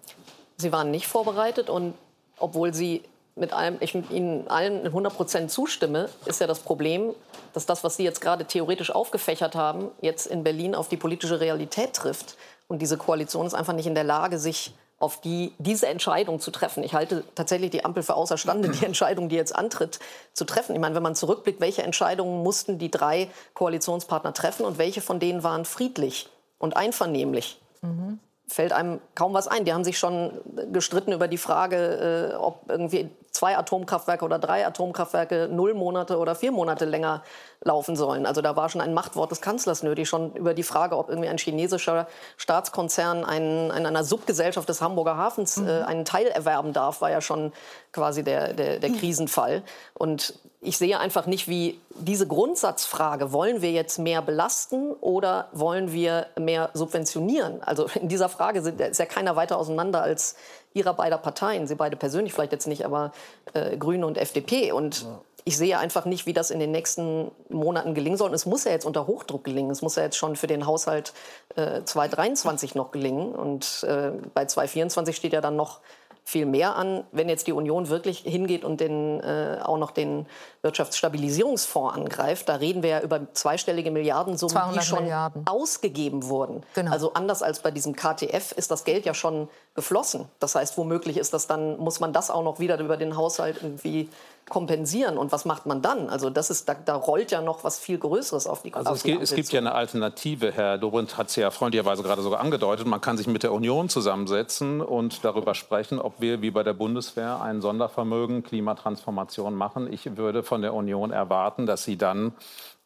[0.56, 1.94] Sie waren nicht vorbereitet und
[2.38, 3.02] obwohl sie
[3.36, 7.14] mit allem, ich mit Ihnen allen 100 Prozent zustimme, ist ja das Problem,
[7.54, 11.40] dass das, was Sie jetzt gerade theoretisch aufgefächert haben, jetzt in Berlin auf die politische
[11.40, 12.36] Realität trifft.
[12.68, 16.52] Und diese Koalition ist einfach nicht in der Lage, sich auf die, diese Entscheidung zu
[16.52, 16.84] treffen.
[16.84, 19.98] Ich halte tatsächlich die Ampel für außerstande, die Entscheidung, die jetzt antritt,
[20.32, 20.74] zu treffen.
[20.74, 25.18] Ich meine, wenn man zurückblickt, welche Entscheidungen mussten die drei Koalitionspartner treffen und welche von
[25.18, 27.60] denen waren friedlich und einvernehmlich?
[27.82, 29.64] Mhm fällt einem kaum was ein.
[29.64, 30.32] Die haben sich schon
[30.72, 36.34] gestritten über die Frage, äh, ob irgendwie zwei Atomkraftwerke oder drei Atomkraftwerke null Monate oder
[36.34, 37.22] vier Monate länger
[37.62, 38.26] laufen sollen.
[38.26, 41.28] Also da war schon ein Machtwort des Kanzlers nötig, schon über die Frage, ob irgendwie
[41.28, 45.86] ein chinesischer Staatskonzern einen, in einer Subgesellschaft des Hamburger Hafens äh, mhm.
[45.86, 47.52] einen Teil erwerben darf, war ja schon
[47.92, 49.62] quasi der, der, der Krisenfall.
[49.94, 55.92] Und ich sehe einfach nicht, wie diese Grundsatzfrage, wollen wir jetzt mehr belasten oder wollen
[55.92, 57.62] wir mehr subventionieren?
[57.62, 60.36] Also in dieser Frage sind, ist ja keiner weiter auseinander als
[60.74, 61.66] ihrer beider Parteien.
[61.66, 63.12] Sie beide persönlich vielleicht jetzt nicht, aber
[63.54, 64.72] äh, Grüne und FDP.
[64.72, 65.20] Und ja.
[65.44, 68.28] ich sehe einfach nicht, wie das in den nächsten Monaten gelingen soll.
[68.28, 69.70] Und es muss ja jetzt unter Hochdruck gelingen.
[69.70, 71.14] Es muss ja jetzt schon für den Haushalt
[71.56, 73.34] äh, 2023 noch gelingen.
[73.34, 75.80] Und äh, bei 2024 steht ja dann noch
[76.24, 77.04] viel mehr an.
[77.12, 80.26] Wenn jetzt die Union wirklich hingeht und den, äh, auch noch den
[80.62, 85.46] Wirtschaftsstabilisierungsfonds angreift, da reden wir ja über zweistellige Milliardensummen, die schon Milliarden.
[85.46, 86.62] ausgegeben wurden.
[86.74, 86.92] Genau.
[86.92, 90.26] Also anders als bei diesem KTF ist das Geld ja schon geflossen.
[90.38, 93.58] Das heißt, womöglich ist das dann, muss man das auch noch wieder über den Haushalt
[93.62, 94.08] irgendwie
[94.48, 95.16] kompensieren.
[95.18, 96.08] Und was macht man dann?
[96.08, 99.02] Also das ist, da, da rollt ja noch was viel Größeres auf die Also es,
[99.02, 100.52] gibt, es gibt ja eine Alternative.
[100.52, 102.86] Herr Dobrindt hat es ja freundlicherweise gerade sogar angedeutet.
[102.86, 106.74] Man kann sich mit der Union zusammensetzen und darüber sprechen, ob wir wie bei der
[106.74, 109.92] Bundeswehr ein Sondervermögen Klimatransformation machen.
[109.92, 112.32] Ich würde von der Union erwarten, dass sie dann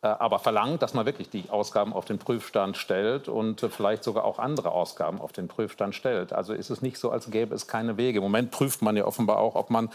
[0.04, 4.04] äh, aber verlangt, dass man wirklich die Ausgaben auf den Prüfstand stellt und äh, vielleicht
[4.04, 6.34] sogar auch andere Ausgaben auf den Prüfstand stellt.
[6.34, 8.18] Also ist es nicht so, als gäbe es keine Wege.
[8.18, 9.88] Im Moment prüft man ja offenbar auch, ob man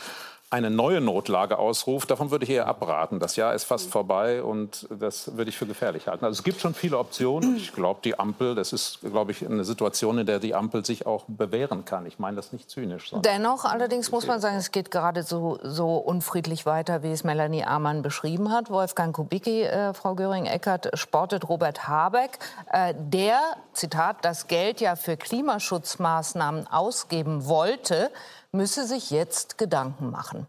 [0.52, 3.20] eine neue Notlage ausruft, davon würde ich eher abraten.
[3.20, 6.26] Das Jahr ist fast vorbei und das würde ich für gefährlich halten.
[6.26, 7.56] Also es gibt schon viele Optionen.
[7.56, 11.06] Ich glaube, die Ampel, das ist, glaube ich, eine Situation, in der die Ampel sich
[11.06, 12.08] auch bewähren kann.
[12.08, 13.12] Ich meine das nicht zynisch.
[13.24, 17.64] Dennoch, allerdings muss man sagen, es geht gerade so, so unfriedlich weiter, wie es Melanie
[17.64, 18.72] Amann beschrieben hat.
[18.72, 22.40] Wolfgang Kubicki, äh, Frau Göring-Eckardt, sportet Robert Habeck,
[22.72, 23.40] äh, der,
[23.74, 28.10] Zitat, das Geld ja für Klimaschutzmaßnahmen ausgeben wollte,
[28.52, 30.48] müsse sich jetzt Gedanken machen.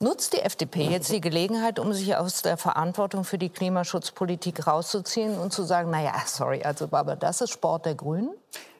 [0.00, 5.38] Nutzt die FDP jetzt die Gelegenheit, um sich aus der Verantwortung für die Klimaschutzpolitik rauszuziehen
[5.38, 8.30] und zu sagen, naja, sorry, also aber das ist Sport der Grünen?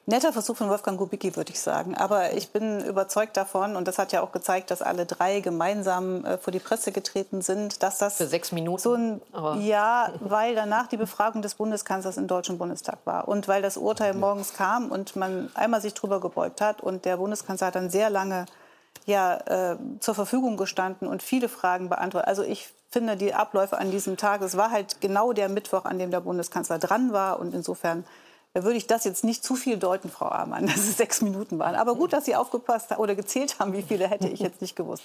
[0.07, 1.95] Netter Versuch von Wolfgang Kubicki, würde ich sagen.
[1.95, 6.23] Aber ich bin überzeugt davon, und das hat ja auch gezeigt, dass alle drei gemeinsam
[6.23, 8.79] äh, vor die Presse getreten sind, dass das für sechs Minuten.
[8.79, 9.21] So ein,
[9.61, 14.13] ja, weil danach die Befragung des Bundeskanzlers im Deutschen Bundestag war und weil das Urteil
[14.13, 18.11] morgens kam und man einmal sich drüber gebeugt hat und der Bundeskanzler hat dann sehr
[18.11, 18.45] lange
[19.05, 22.27] ja, äh, zur Verfügung gestanden und viele Fragen beantwortet.
[22.27, 25.97] Also ich finde die Abläufe an diesem Tag, es war halt genau der Mittwoch, an
[25.97, 28.05] dem der Bundeskanzler dran war und insofern
[28.55, 31.59] da würde ich das jetzt nicht zu viel deuten, Frau Amann, dass es sechs Minuten
[31.59, 31.75] waren.
[31.75, 35.03] Aber gut, dass Sie aufgepasst oder gezählt haben, wie viele hätte ich jetzt nicht gewusst.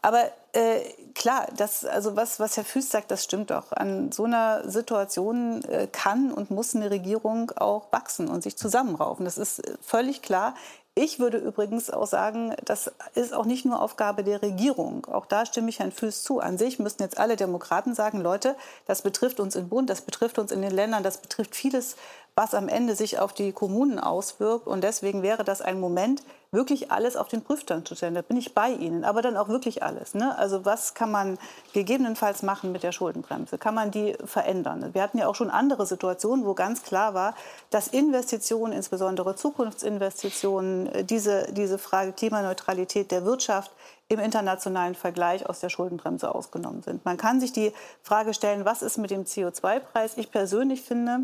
[0.00, 0.78] Aber äh,
[1.12, 3.72] klar, das, also was, was Herr Füß sagt, das stimmt doch.
[3.72, 9.24] An so einer Situation äh, kann und muss eine Regierung auch wachsen und sich zusammenraufen.
[9.24, 10.54] Das ist völlig klar.
[10.96, 15.06] Ich würde übrigens auch sagen, das ist auch nicht nur Aufgabe der Regierung.
[15.06, 16.38] Auch da stimme ich Herrn Füß zu.
[16.38, 18.54] An sich müssten jetzt alle Demokraten sagen, Leute,
[18.86, 21.96] das betrifft uns im Bund, das betrifft uns in den Ländern, das betrifft vieles,
[22.36, 24.66] was am Ende sich auf die Kommunen auswirkt.
[24.66, 28.14] Und deswegen wäre das ein Moment, wirklich alles auf den Prüfstand zu stellen.
[28.14, 30.14] Da bin ich bei Ihnen, aber dann auch wirklich alles.
[30.14, 30.36] Ne?
[30.38, 31.38] Also was kann man
[31.72, 33.58] gegebenenfalls machen mit der Schuldenbremse?
[33.58, 34.90] Kann man die verändern?
[34.92, 37.34] Wir hatten ja auch schon andere Situationen, wo ganz klar war,
[37.70, 43.72] dass Investitionen, insbesondere Zukunftsinvestitionen, diese, diese Frage Klimaneutralität der Wirtschaft
[44.08, 47.04] im internationalen Vergleich aus der Schuldenbremse ausgenommen sind.
[47.04, 50.18] Man kann sich die Frage stellen, was ist mit dem CO2-Preis?
[50.18, 51.20] Ich persönlich finde,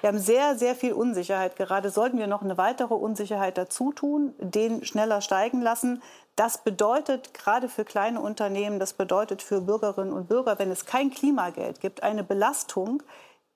[0.00, 1.54] wir haben sehr, sehr viel Unsicherheit.
[1.56, 6.02] Gerade sollten wir noch eine weitere Unsicherheit dazu tun, den schneller steigen lassen.
[6.34, 11.10] Das bedeutet gerade für kleine Unternehmen, das bedeutet für Bürgerinnen und Bürger, wenn es kein
[11.10, 13.02] Klimageld gibt, eine Belastung,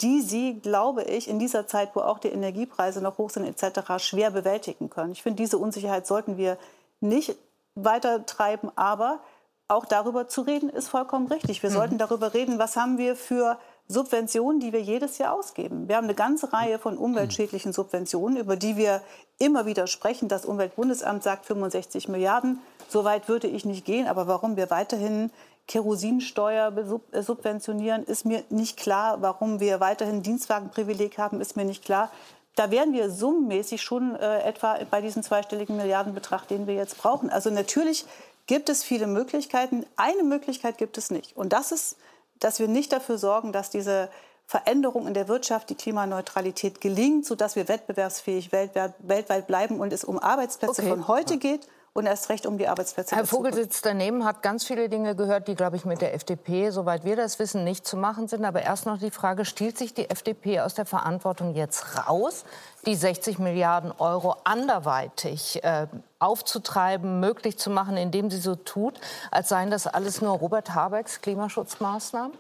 [0.00, 3.98] die sie, glaube ich, in dieser Zeit, wo auch die Energiepreise noch hoch sind etc.,
[3.98, 5.10] schwer bewältigen können.
[5.10, 6.56] Ich finde, diese Unsicherheit sollten wir
[7.00, 7.36] nicht
[7.84, 8.70] weiter treiben.
[8.76, 9.20] Aber
[9.68, 11.62] auch darüber zu reden, ist vollkommen richtig.
[11.62, 11.74] Wir mhm.
[11.74, 15.88] sollten darüber reden, was haben wir für Subventionen, die wir jedes Jahr ausgeben.
[15.88, 19.02] Wir haben eine ganze Reihe von umweltschädlichen Subventionen, über die wir
[19.38, 20.28] immer wieder sprechen.
[20.28, 22.60] Das Umweltbundesamt sagt 65 Milliarden.
[22.88, 24.06] So weit würde ich nicht gehen.
[24.06, 25.30] Aber warum wir weiterhin
[25.66, 26.72] Kerosinsteuer
[27.12, 29.22] subventionieren, ist mir nicht klar.
[29.22, 32.10] Warum wir weiterhin Dienstwagenprivileg haben, ist mir nicht klar.
[32.58, 37.30] Da wären wir summenmäßig schon äh, etwa bei diesem zweistelligen Milliardenbetrag, den wir jetzt brauchen.
[37.30, 38.04] Also natürlich
[38.48, 39.86] gibt es viele Möglichkeiten.
[39.94, 41.36] Eine Möglichkeit gibt es nicht.
[41.36, 41.96] Und das ist,
[42.40, 44.08] dass wir nicht dafür sorgen, dass diese
[44.44, 50.18] Veränderung in der Wirtschaft, die Klimaneutralität gelingt, sodass wir wettbewerbsfähig weltweit bleiben und es um
[50.18, 50.90] Arbeitsplätze okay.
[50.90, 53.16] von heute geht und erst recht um die Arbeitsplätze.
[53.16, 56.70] Herr Vogel sitzt daneben, hat ganz viele Dinge gehört, die, glaube ich, mit der FDP,
[56.70, 58.44] soweit wir das wissen, nicht zu machen sind.
[58.44, 62.44] Aber erst noch die Frage, stiehlt sich die FDP aus der Verantwortung jetzt raus,
[62.86, 65.86] die 60 Milliarden Euro anderweitig äh,
[66.18, 68.94] aufzutreiben, möglich zu machen, indem sie so tut,
[69.30, 72.32] als seien das alles nur Robert Habecks Klimaschutzmaßnahmen?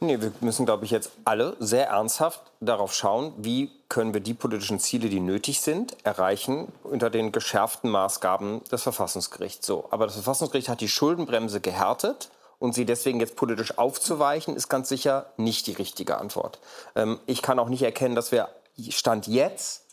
[0.00, 4.34] Nee, wir müssen, glaube ich, jetzt alle sehr ernsthaft darauf schauen, wie können wir die
[4.34, 9.66] politischen Ziele, die nötig sind, erreichen unter den geschärften Maßgaben des Verfassungsgerichts.
[9.66, 14.68] So, aber das Verfassungsgericht hat die Schuldenbremse gehärtet und sie deswegen jetzt politisch aufzuweichen, ist
[14.68, 16.58] ganz sicher nicht die richtige Antwort.
[16.94, 18.48] Ähm, ich kann auch nicht erkennen, dass wir
[18.90, 19.85] Stand jetzt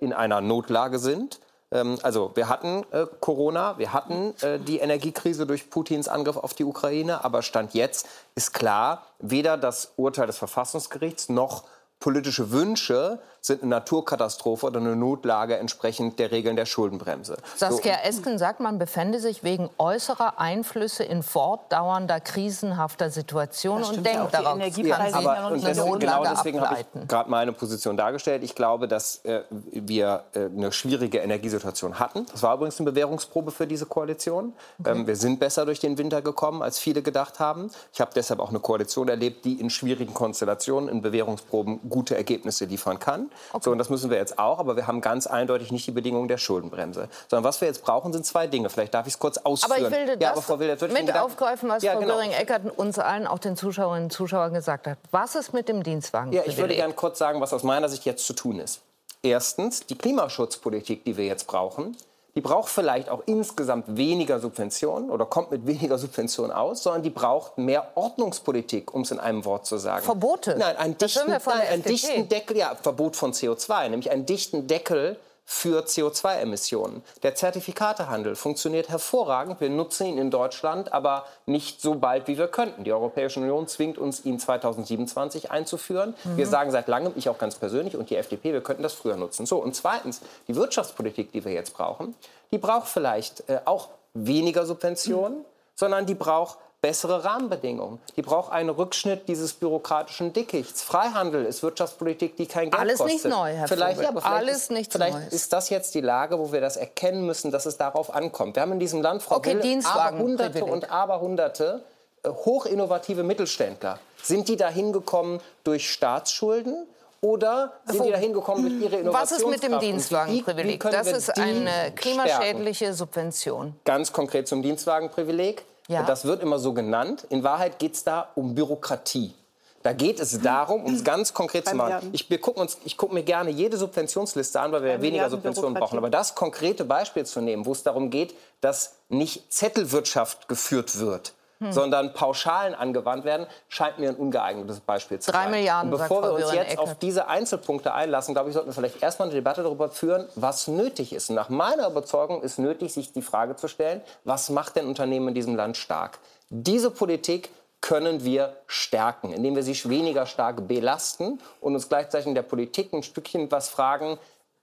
[0.00, 1.40] in einer Notlage sind.
[1.70, 6.54] Ähm, also wir hatten äh, Corona, wir hatten äh, die Energiekrise durch Putins Angriff auf
[6.54, 11.64] die Ukraine, aber Stand jetzt ist klar, weder das Urteil des Verfassungsgerichts noch
[12.00, 17.36] politische Wünsche sind eine Naturkatastrophe oder eine Notlage entsprechend der Regeln der Schuldenbremse.
[17.56, 18.08] Saskia so.
[18.08, 24.58] Esken sagt, man befände sich wegen äußerer Einflüsse in fortdauernder krisenhafter Situation und denkt darauf.
[24.78, 28.42] Ja, aber, und deswegen, genau deswegen habe ich gerade meine Position dargestellt.
[28.42, 32.26] Ich glaube, dass äh, wir äh, eine schwierige Energiesituation hatten.
[32.30, 34.52] Das war übrigens eine Bewährungsprobe für diese Koalition.
[34.80, 34.90] Okay.
[34.90, 37.70] Ähm, wir sind besser durch den Winter gekommen, als viele gedacht haben.
[37.92, 42.64] Ich habe deshalb auch eine Koalition erlebt, die in schwierigen Konstellationen, in Bewährungsproben gute Ergebnisse
[42.64, 43.30] liefern kann.
[43.52, 43.64] Okay.
[43.64, 44.58] So, und das müssen wir jetzt auch.
[44.58, 47.08] Aber wir haben ganz eindeutig nicht die Bedingungen der Schuldenbremse.
[47.28, 48.70] Sondern was wir jetzt brauchen, sind zwei Dinge.
[48.70, 49.84] Vielleicht darf ich es kurz ausführen.
[49.84, 52.14] Aber ich will ja, das Frau Wildert, mit aufgreifen, was ja, Frau genau.
[52.14, 54.98] Göring-Eckert uns allen, auch den Zuschauerinnen und Zuschauern gesagt hat.
[55.10, 56.32] Was ist mit dem Dienstwagen?
[56.32, 58.80] Ja, ich würde gerne kurz sagen, was aus meiner Sicht jetzt zu tun ist.
[59.22, 61.96] Erstens, die Klimaschutzpolitik, die wir jetzt brauchen,
[62.38, 67.10] die braucht vielleicht auch insgesamt weniger Subventionen oder kommt mit weniger Subventionen aus, sondern die
[67.10, 70.04] braucht mehr Ordnungspolitik, um es in einem Wort zu sagen.
[70.04, 70.54] Verbote?
[70.56, 75.16] Nein, einen dichten, nein, einen dichten Deckel, ja, Verbot von CO2, nämlich einen dichten Deckel
[75.50, 77.02] für CO2-Emissionen.
[77.22, 79.62] Der Zertifikatehandel funktioniert hervorragend.
[79.62, 82.84] Wir nutzen ihn in Deutschland, aber nicht so bald, wie wir könnten.
[82.84, 86.14] Die Europäische Union zwingt uns, ihn 2027 einzuführen.
[86.24, 86.36] Mhm.
[86.36, 89.16] Wir sagen seit langem, ich auch ganz persönlich und die FDP, wir könnten das früher
[89.16, 89.46] nutzen.
[89.46, 92.14] So, und zweitens, die Wirtschaftspolitik, die wir jetzt brauchen,
[92.52, 95.44] die braucht vielleicht äh, auch weniger Subventionen, mhm.
[95.74, 98.00] sondern die braucht bessere Rahmenbedingungen.
[98.16, 100.82] Die braucht einen Rückschnitt dieses bürokratischen Dickichts.
[100.82, 103.12] Freihandel ist Wirtschaftspolitik, die kein Geld Alles kostet.
[103.12, 105.32] Alles nicht neu, Herr vielleicht, ja, aber vielleicht Alles ist, nichts vielleicht Neues.
[105.32, 108.54] ist das jetzt die Lage, wo wir das erkennen müssen, dass es darauf ankommt.
[108.54, 111.82] Wir haben in diesem Land, Frau okay, Will, aber Hunderte und Aberhunderte
[112.22, 113.98] äh, hochinnovative Mittelständler.
[114.22, 116.86] Sind die da hingekommen durch Staatsschulden?
[117.20, 119.22] Oder sind die da hingekommen durch ihre Innovation?
[119.22, 120.78] Was ist mit dem Dienstwagenprivileg?
[120.78, 122.94] Das ist eine klimaschädliche stärken?
[122.96, 123.74] Subvention.
[123.84, 125.64] Ganz konkret zum Dienstwagenprivileg.
[125.88, 126.02] Ja.
[126.04, 127.26] Das wird immer so genannt.
[127.30, 129.34] In Wahrheit geht es da um Bürokratie.
[129.82, 132.10] Da geht es darum, um es ganz konkret zu machen.
[132.12, 135.30] Ich, wir gucken uns, ich gucke mir gerne jede Subventionsliste an, weil wir ja weniger
[135.30, 135.96] Subventionen brauchen.
[135.96, 141.32] Aber das konkrete Beispiel zu nehmen, wo es darum geht, dass nicht Zettelwirtschaft geführt wird,
[141.60, 141.72] hm.
[141.72, 145.42] sondern Pauschalen angewandt werden, scheint mir ein ungeeignetes Beispiel zu sein.
[145.42, 145.92] Drei Milliarden.
[145.92, 149.28] Und bevor wir uns jetzt auf diese Einzelpunkte einlassen, glaube ich, sollten wir vielleicht erstmal
[149.28, 151.30] eine Debatte darüber führen, was nötig ist.
[151.30, 155.28] Und nach meiner Überzeugung ist nötig, sich die Frage zu stellen, was macht denn Unternehmen
[155.28, 156.18] in diesem Land stark?
[156.50, 162.34] Diese Politik können wir stärken, indem wir sie weniger stark belasten und uns gleichzeitig in
[162.34, 164.18] der Politik ein Stückchen was fragen,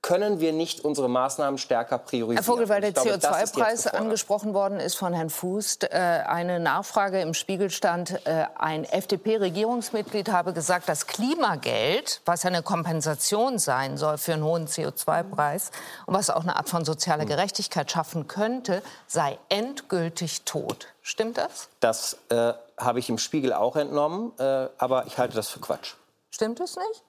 [0.05, 2.35] können wir nicht unsere Maßnahmen stärker priorisieren.
[2.35, 7.33] Herr Vogel, weil der CO2-Preis angesprochen worden ist von Herrn Fuß, äh, eine Nachfrage im
[7.33, 14.33] Spiegel stand, äh, ein FDP-Regierungsmitglied habe gesagt, das Klimageld, was eine Kompensation sein soll für
[14.33, 15.71] einen hohen CO2-Preis
[16.05, 17.29] und was auch eine Art von sozialer hm.
[17.29, 20.89] Gerechtigkeit schaffen könnte, sei endgültig tot.
[21.01, 21.67] Stimmt das?
[21.79, 25.95] Das äh, habe ich im Spiegel auch entnommen, äh, aber ich halte das für Quatsch.
[26.29, 27.03] Stimmt es nicht?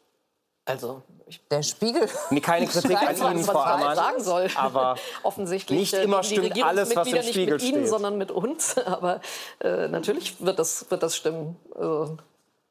[0.67, 1.03] Also,
[1.51, 2.09] der Spiegel.
[2.43, 3.97] Keine Kritik an Ihnen, Frau Ammann.
[3.97, 4.49] sagen soll.
[4.57, 8.77] Aber offensichtlich nicht immer stimmt alles, was im Spiegel nicht mit Ihnen, sondern mit uns.
[8.87, 9.21] Aber
[9.61, 11.57] äh, natürlich wird das, wird das stimmen.
[11.75, 12.19] Also,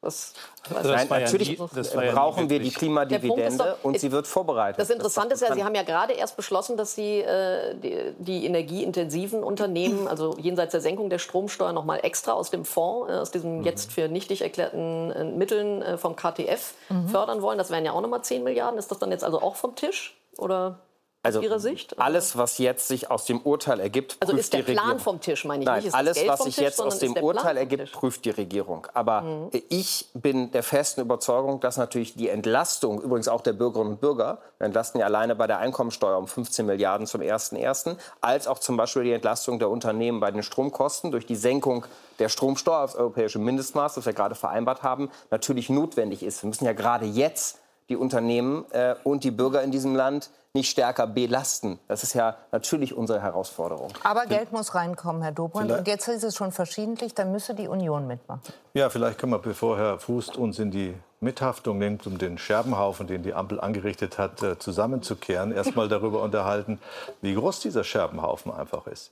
[0.05, 0.33] das,
[0.69, 4.79] Nein, natürlich ja brauchen wir die Klimadividende und sie wird vorbereitet.
[4.79, 8.45] Das Interessante ist ja, Sie haben ja gerade erst beschlossen, dass Sie äh, die, die,
[8.45, 13.15] energieintensiven Unternehmen, also jenseits der Senkung der Stromsteuer, noch mal extra aus dem Fonds, äh,
[13.15, 13.63] aus diesen mhm.
[13.63, 17.09] jetzt für nichtig erklärten äh, Mitteln äh, vom KTF mhm.
[17.09, 17.57] fördern wollen.
[17.57, 18.79] Das wären ja auch noch mal 10 Milliarden.
[18.79, 20.15] Ist das dann jetzt also auch vom Tisch?
[20.37, 20.79] Oder?
[21.25, 21.99] Also Ihrer Sicht?
[21.99, 25.03] Alles, was jetzt sich aus dem Urteil ergibt, also prüft ist der die Plan Regierung.
[25.03, 25.95] vom Tisch, meine ich Nein, nicht.
[25.95, 28.87] Alles, was sich jetzt aus dem Urteil ergibt, prüft die Regierung.
[28.93, 29.49] Aber mhm.
[29.69, 34.39] ich bin der festen Überzeugung, dass natürlich die Entlastung, übrigens auch der Bürgerinnen und Bürger,
[34.57, 38.77] wir entlasten ja alleine bei der Einkommensteuer um 15 Milliarden zum 1.1., als auch zum
[38.77, 41.85] Beispiel die Entlastung der Unternehmen bei den Stromkosten durch die Senkung
[42.19, 46.43] der Stromsteuer aufs europäische Mindestmaß, das wir gerade vereinbart haben, natürlich notwendig ist.
[46.43, 47.59] Wir müssen ja gerade jetzt
[47.89, 51.79] die Unternehmen äh, und die Bürger in diesem Land nicht stärker belasten.
[51.87, 53.91] Das ist ja natürlich unsere Herausforderung.
[54.03, 55.69] Aber Geld muss reinkommen, Herr Dobrindt.
[55.69, 58.41] Und jetzt ist es schon verschiedentlich, dann müsse die Union mitmachen.
[58.73, 63.05] Ja, vielleicht können wir, bevor Herr Fuß uns in die Mithaftung nimmt, um den Scherbenhaufen,
[63.05, 66.79] den die Ampel angerichtet hat, äh, zusammenzukehren, erst mal darüber unterhalten,
[67.21, 69.11] wie groß dieser Scherbenhaufen einfach ist.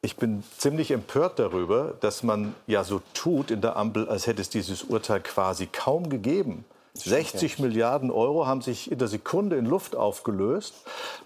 [0.00, 4.42] Ich bin ziemlich empört darüber, dass man ja so tut in der Ampel, als hätte
[4.42, 6.64] es dieses Urteil quasi kaum gegeben.
[6.94, 10.74] 60 Milliarden Euro haben sich in der Sekunde in Luft aufgelöst.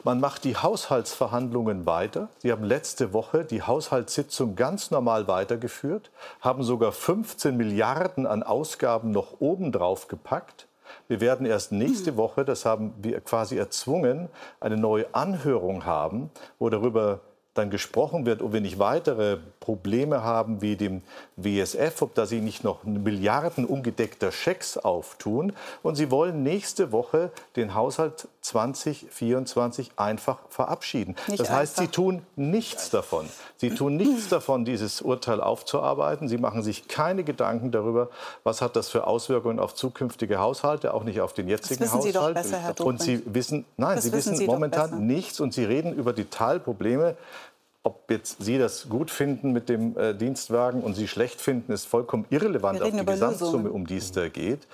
[0.04, 2.28] Man macht die Haushaltsverhandlungen weiter.
[2.38, 9.10] Sie haben letzte Woche die Haushaltssitzung ganz normal weitergeführt, haben sogar 15 Milliarden an Ausgaben
[9.10, 10.68] noch obendrauf gepackt.
[11.08, 14.28] Wir werden erst nächste Woche, das haben wir quasi erzwungen,
[14.60, 17.20] eine neue Anhörung haben, wo darüber
[17.58, 21.02] dann gesprochen wird, ob wir nicht weitere Probleme haben wie dem
[21.36, 25.52] WSF, ob da sie nicht noch Milliarden ungedeckter Schecks auftun.
[25.82, 31.16] Und sie wollen nächste Woche den Haushalt 2024 einfach verabschieden.
[31.26, 31.92] Nicht das heißt, einfach.
[31.92, 33.28] sie tun nichts davon.
[33.56, 36.28] Sie tun nichts davon, dieses Urteil aufzuarbeiten.
[36.28, 38.08] Sie machen sich keine Gedanken darüber,
[38.44, 42.14] was hat das für Auswirkungen auf zukünftige Haushalte, auch nicht auf den jetzigen das wissen
[42.14, 42.38] Haushalt.
[42.38, 45.40] Sie doch besser, Herr und Sie wissen, nein, das Sie wissen, wissen Sie momentan nichts
[45.40, 47.16] und Sie reden über die Teilprobleme
[47.86, 51.86] ob jetzt Sie das gut finden mit dem äh, Dienstwagen und Sie schlecht finden, ist
[51.86, 54.66] vollkommen irrelevant auf die Gesamtsumme, um die es da geht.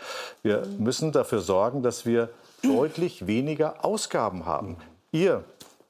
[0.43, 2.31] Wir müssen dafür sorgen, dass wir
[2.63, 4.79] deutlich weniger Ausgaben haben.
[5.11, 5.45] Ihr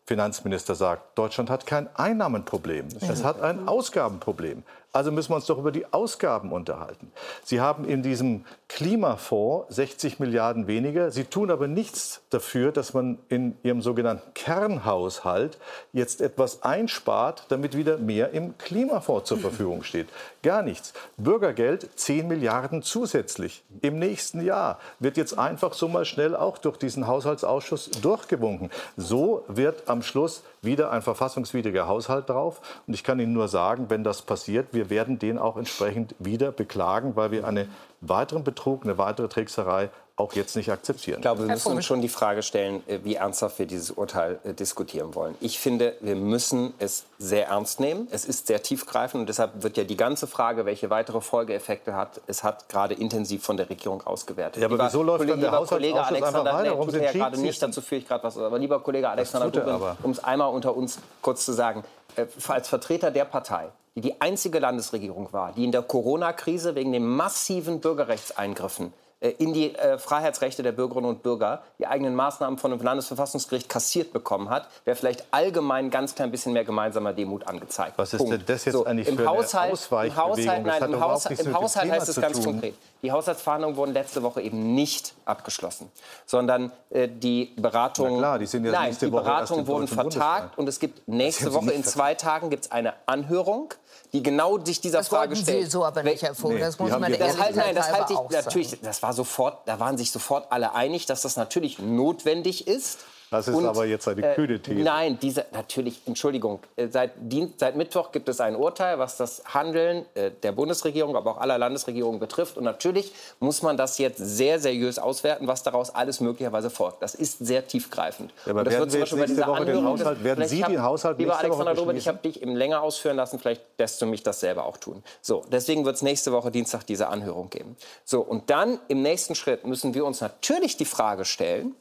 [0.05, 4.65] Finanzminister sagt, Deutschland hat kein Einnahmenproblem, es hat ein Ausgabenproblem.
[4.95, 7.11] Also müssen wir uns doch über die Ausgaben unterhalten.
[7.45, 11.11] Sie haben in diesem Klimafonds 60 Milliarden weniger.
[11.11, 15.59] Sie tun aber nichts dafür, dass man in Ihrem sogenannten Kernhaushalt
[15.95, 20.09] jetzt etwas einspart, damit wieder mehr im Klimafonds zur Verfügung steht.
[20.43, 20.93] Gar nichts.
[21.17, 26.77] Bürgergeld 10 Milliarden zusätzlich im nächsten Jahr wird jetzt einfach so mal schnell auch durch
[26.77, 28.71] diesen Haushaltsausschuss durchgewunken.
[28.99, 32.61] So wird am Schluss wieder ein verfassungswidriger Haushalt drauf.
[32.87, 36.53] Und ich kann Ihnen nur sagen, wenn das passiert, wir werden den auch entsprechend wieder
[36.53, 37.71] beklagen, weil wir einen
[38.01, 41.19] weiteren Betrug, eine weitere Trickserei auch jetzt nicht akzeptieren.
[41.19, 44.39] Ich glaube, wir müssen uns schon die Frage stellen, äh, wie ernsthaft wir dieses Urteil
[44.45, 45.35] äh, diskutieren wollen.
[45.41, 48.09] Ich finde, wir müssen es sehr ernst nehmen.
[48.11, 52.21] Es ist sehr tiefgreifend und deshalb wird ja die ganze Frage, welche weitere Folgeeffekte hat,
[52.27, 54.61] es hat gerade intensiv von der Regierung ausgewertet.
[54.61, 56.71] Ja, aber lieber wieso läuft Kollege, dann der Kollege Alexander, weiter?
[56.71, 58.37] Warum tut er ja gerade nicht, dazu führe ich gerade was.
[58.37, 61.85] Aber lieber Kollege Alexander um es einmal unter uns kurz zu sagen,
[62.17, 66.93] äh, als Vertreter der Partei, die die einzige Landesregierung war, die in der Corona-Krise wegen
[66.93, 72.59] den massiven Bürgerrechtseingriffen äh, in die äh, Freiheitsrechte der Bürgerinnen und Bürger die eigenen Maßnahmen
[72.59, 77.13] von dem Landesverfassungsgericht kassiert bekommen hat, wäre vielleicht allgemein ein ganz klein bisschen mehr gemeinsamer
[77.13, 77.93] Demut angezeigt.
[77.99, 78.33] Was ist Punkt.
[78.33, 81.93] denn das jetzt so, eigentlich im für Haushalt, Im Haushalt, nein, im, Haus, im Haushalt
[81.93, 82.75] heißt es ganz konkret.
[83.03, 85.91] Die Haushaltsverhandlungen wurden letzte Woche eben nicht abgeschlossen,
[86.27, 90.81] sondern äh, die Beratungen, klar, die, sind ja nein, die Beratungen wurden vertagt und es
[90.81, 93.75] gibt nächste Woche in zwei Tagen gibt's eine Anhörung
[94.13, 95.65] die genau sich dieser das Frage stellt.
[95.65, 96.57] Sie so aber nicht erfunden.
[96.57, 98.81] Nee, das muss man das halt, nein, das halte ich natürlich.
[98.83, 99.67] Das war sofort.
[99.67, 102.99] Da waren sich sofort alle einig, dass das natürlich notwendig ist.
[103.33, 104.83] Das ist und, aber jetzt eine äh, kühne These.
[104.83, 106.61] Nein, diese, natürlich, Entschuldigung.
[106.77, 107.13] Äh, seit,
[107.57, 111.57] seit Mittwoch gibt es ein Urteil, was das Handeln äh, der Bundesregierung, aber auch aller
[111.57, 112.59] Landesregierungen betrifft.
[112.59, 113.11] Und natürlich
[113.41, 117.03] muss man das jetzt sehr seriös auswerten, was daraus alles möglicherweise folgt.
[117.03, 118.35] Das ist sehr tiefgreifend.
[118.45, 121.19] Ja, aber das werden wird zum Beispiel bei Woche den Haushalt, werden Sie den Haushalt
[121.19, 123.39] Lieber Alexander Dobrindt, ich habe dich eben länger ausführen lassen.
[123.39, 125.03] Vielleicht lässt du mich das selber auch tun.
[125.23, 127.77] So, deswegen wird es nächste Woche Dienstag diese Anhörung geben.
[128.05, 131.75] So, und dann im nächsten Schritt müssen wir uns natürlich die Frage stellen,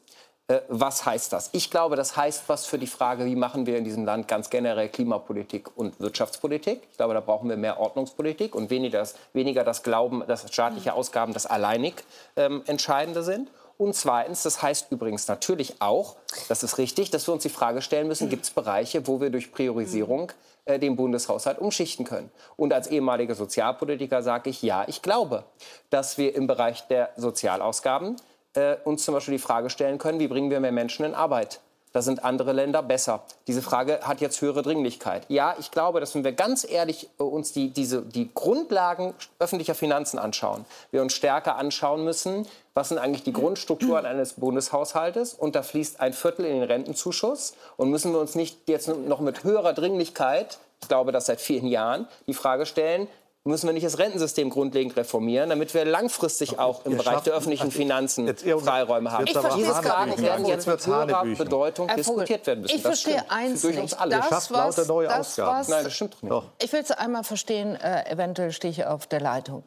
[0.68, 1.50] was heißt das?
[1.54, 4.50] Ich glaube, das heißt was für die Frage, wie machen wir in diesem Land ganz
[4.50, 6.82] generell Klimapolitik und Wirtschaftspolitik.
[6.92, 10.94] Ich glaube, da brauchen wir mehr Ordnungspolitik und weniger das, weniger das Glauben, dass staatliche
[10.94, 12.04] Ausgaben das alleinig
[12.36, 13.50] ähm, Entscheidende sind.
[13.78, 16.16] Und zweitens, das heißt übrigens natürlich auch,
[16.50, 19.32] das ist richtig, dass wir uns die Frage stellen müssen, gibt es Bereiche, wo wir
[19.32, 20.32] durch Priorisierung
[20.66, 22.30] äh, den Bundeshaushalt umschichten können.
[22.58, 25.46] Und als ehemaliger Sozialpolitiker sage ich, ja, ich glaube,
[25.90, 28.18] dass wir im Bereich der Sozialausgaben
[28.54, 31.60] äh, uns zum Beispiel die Frage stellen können, wie bringen wir mehr Menschen in Arbeit?
[31.94, 33.24] Da sind andere Länder besser.
[33.48, 35.26] Diese Frage hat jetzt höhere Dringlichkeit.
[35.28, 39.76] Ja, ich glaube, dass wenn wir ganz ehrlich äh, uns die, diese, die Grundlagen öffentlicher
[39.76, 45.56] Finanzen anschauen, wir uns stärker anschauen müssen, was sind eigentlich die Grundstrukturen eines Bundeshaushaltes und
[45.56, 49.44] da fließt ein Viertel in den Rentenzuschuss und müssen wir uns nicht jetzt noch mit
[49.44, 53.08] höherer Dringlichkeit, ich glaube das seit vielen Jahren, die Frage stellen,
[53.44, 57.66] müssen wir nicht das Rentensystem grundlegend reformieren, damit wir langfristig auch im Bereich der öffentlichen
[57.66, 59.26] also Finanzen Freiräume haben.
[59.26, 62.76] Ich verstehe Diese Fragen werden jetzt mit Bedeutung diskutiert werden müssen.
[62.76, 64.18] Ich verstehe eins durch uns alle.
[64.18, 66.64] Das, was, lauter neue das, was, Nein, das stimmt doch nicht.
[66.64, 69.64] Ich will es einmal verstehen, äh, eventuell stehe ich auf der Leitung.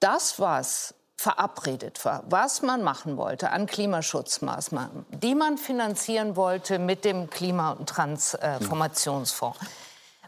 [0.00, 7.04] Das, was verabredet war, was man machen wollte an Klimaschutzmaßnahmen, die man finanzieren wollte mit
[7.04, 9.58] dem Klima- und Transformationsfonds.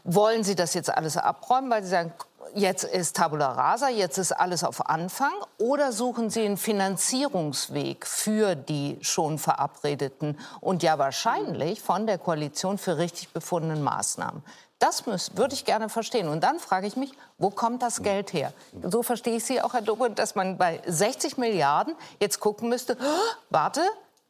[0.05, 2.13] Wollen Sie das jetzt alles abräumen, weil Sie sagen,
[2.55, 5.33] jetzt ist Tabula Rasa, jetzt ist alles auf Anfang?
[5.57, 12.77] Oder suchen Sie einen Finanzierungsweg für die schon verabredeten und ja wahrscheinlich von der Koalition
[12.77, 14.43] für richtig befundenen Maßnahmen?
[14.79, 16.27] Das würde ich gerne verstehen.
[16.27, 18.53] Und dann frage ich mich, wo kommt das Geld her?
[18.83, 22.95] So verstehe ich Sie auch, Herr Dobrindt, dass man bei 60 Milliarden jetzt gucken müsste,
[22.99, 23.81] oh, warte,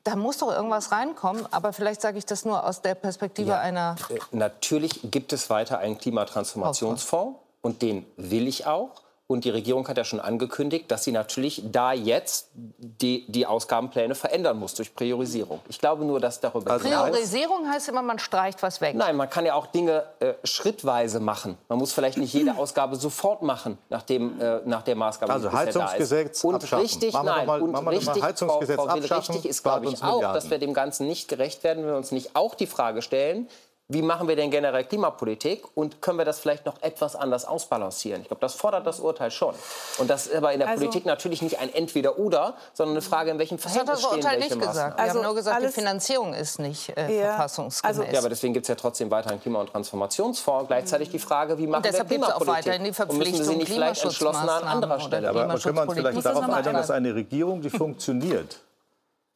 [0.06, 3.60] da muss doch irgendwas reinkommen, aber vielleicht sage ich das nur aus der Perspektive ja,
[3.60, 3.98] einer.
[4.10, 8.92] Äh, natürlich gibt es weiter einen Klimatransformationsfonds und den will ich auch.
[9.30, 14.16] Und die Regierung hat ja schon angekündigt, dass sie natürlich da jetzt die, die Ausgabenpläne
[14.16, 15.60] verändern muss durch Priorisierung.
[15.68, 18.96] Ich glaube nur, dass darüber also Priorisierung heißt immer, man streicht was weg.
[18.96, 21.58] Nein, man kann ja auch Dinge äh, schrittweise machen.
[21.68, 26.46] Man muss vielleicht nicht jede Ausgabe sofort machen, nachdem äh, nach der Maßgabe Also Heizungsgesetz
[26.46, 26.86] und abschaffen.
[26.86, 29.62] richtig, machen wir nein, mal, und richtig, mal Heizungsgesetz Frau, Frau Will, abschaffen, richtig ist,
[29.62, 32.56] glaube ich, auch, dass wir dem Ganzen nicht gerecht werden, wenn wir uns nicht auch
[32.56, 33.50] die Frage stellen,
[33.90, 38.22] wie machen wir denn generell Klimapolitik und können wir das vielleicht noch etwas anders ausbalancieren?
[38.22, 39.56] Ich glaube, das fordert das Urteil schon.
[39.98, 43.32] Und das ist aber in der also, Politik natürlich nicht ein Entweder-Oder, sondern eine Frage,
[43.32, 45.00] in welchem Verhältnis stehen Das hat das Urteil nicht gesagt.
[45.00, 48.00] Also, wir haben nur gesagt, die Finanzierung ist nicht äh, ja, verfassungsgemäß.
[48.00, 50.68] Also, ja, aber deswegen gibt es ja trotzdem weiter einen Klima- und Transformationsfonds.
[50.68, 52.42] Gleichzeitig die Frage, wie machen wir Klimapolitik?
[52.42, 55.30] Auch weiterhin die Verpflichtung, und müssen Sie nicht vielleicht entschlossener an anderer Stelle?
[55.30, 58.60] Aber können wir uns vielleicht darauf einigen, dass eine Regierung, die funktioniert,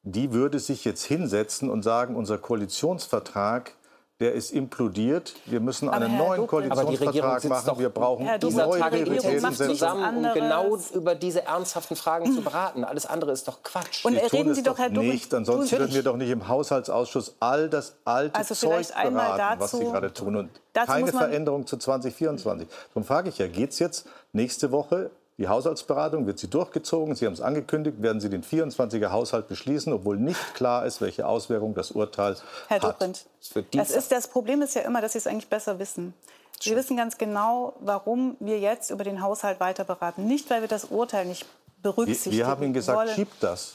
[0.04, 3.76] die würde sich jetzt hinsetzen und sagen, unser Koalitionsvertrag
[4.22, 5.34] der ist implodiert.
[5.48, 7.80] Wir müssen einen neuen Koalitionsvertrag machen.
[7.80, 12.84] Wir brauchen Herr neue Prioritäten zusammen, um genau über diese ernsthaften Fragen zu beraten.
[12.84, 14.06] Alles andere ist doch Quatsch.
[14.06, 15.34] Und Sie reden Sie doch, Herr Dummel, nicht.
[15.34, 19.72] Ansonsten würden wir doch nicht im Haushaltsausschuss all das alte also Zeug beraten, dazu, was
[19.72, 20.36] Sie gerade tun.
[20.36, 22.68] Und keine Veränderung zu 2024.
[22.94, 25.10] Darum frage ich ja, geht es jetzt nächste Woche
[25.42, 27.16] die Haushaltsberatung wird sie durchgezogen.
[27.16, 31.26] Sie haben es angekündigt, werden Sie den 24er Haushalt beschließen, obwohl nicht klar ist, welche
[31.26, 32.38] Auswirkungen das Urteil
[32.68, 33.02] Herr hat.
[33.02, 33.26] Dobrindt,
[33.72, 36.14] das, ist, das Problem ist ja immer, dass Sie es eigentlich besser wissen.
[36.60, 40.28] Sie wissen ganz genau, warum wir jetzt über den Haushalt weiter beraten.
[40.28, 41.48] Nicht, weil wir das Urteil nicht
[41.82, 43.10] berücksichtigen Wir, wir haben Ihnen gesagt, wollen.
[43.10, 43.74] schiebt das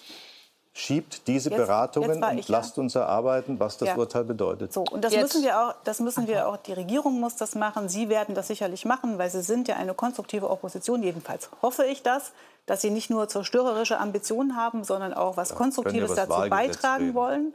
[0.77, 3.97] schiebt diese jetzt, Beratungen jetzt und lasst uns erarbeiten, was das ja.
[3.97, 4.75] Urteil bedeutet.
[4.75, 5.23] So, und das jetzt.
[5.23, 7.89] müssen wir auch, das müssen wir auch, die Regierung muss das machen.
[7.89, 11.03] Sie werden das sicherlich machen, weil Sie sind ja eine konstruktive Opposition.
[11.03, 12.33] Jedenfalls hoffe ich das,
[12.67, 17.15] dass Sie nicht nur zerstörerische Ambitionen haben, sondern auch was ja, Konstruktives dazu beitragen reden.
[17.15, 17.55] wollen.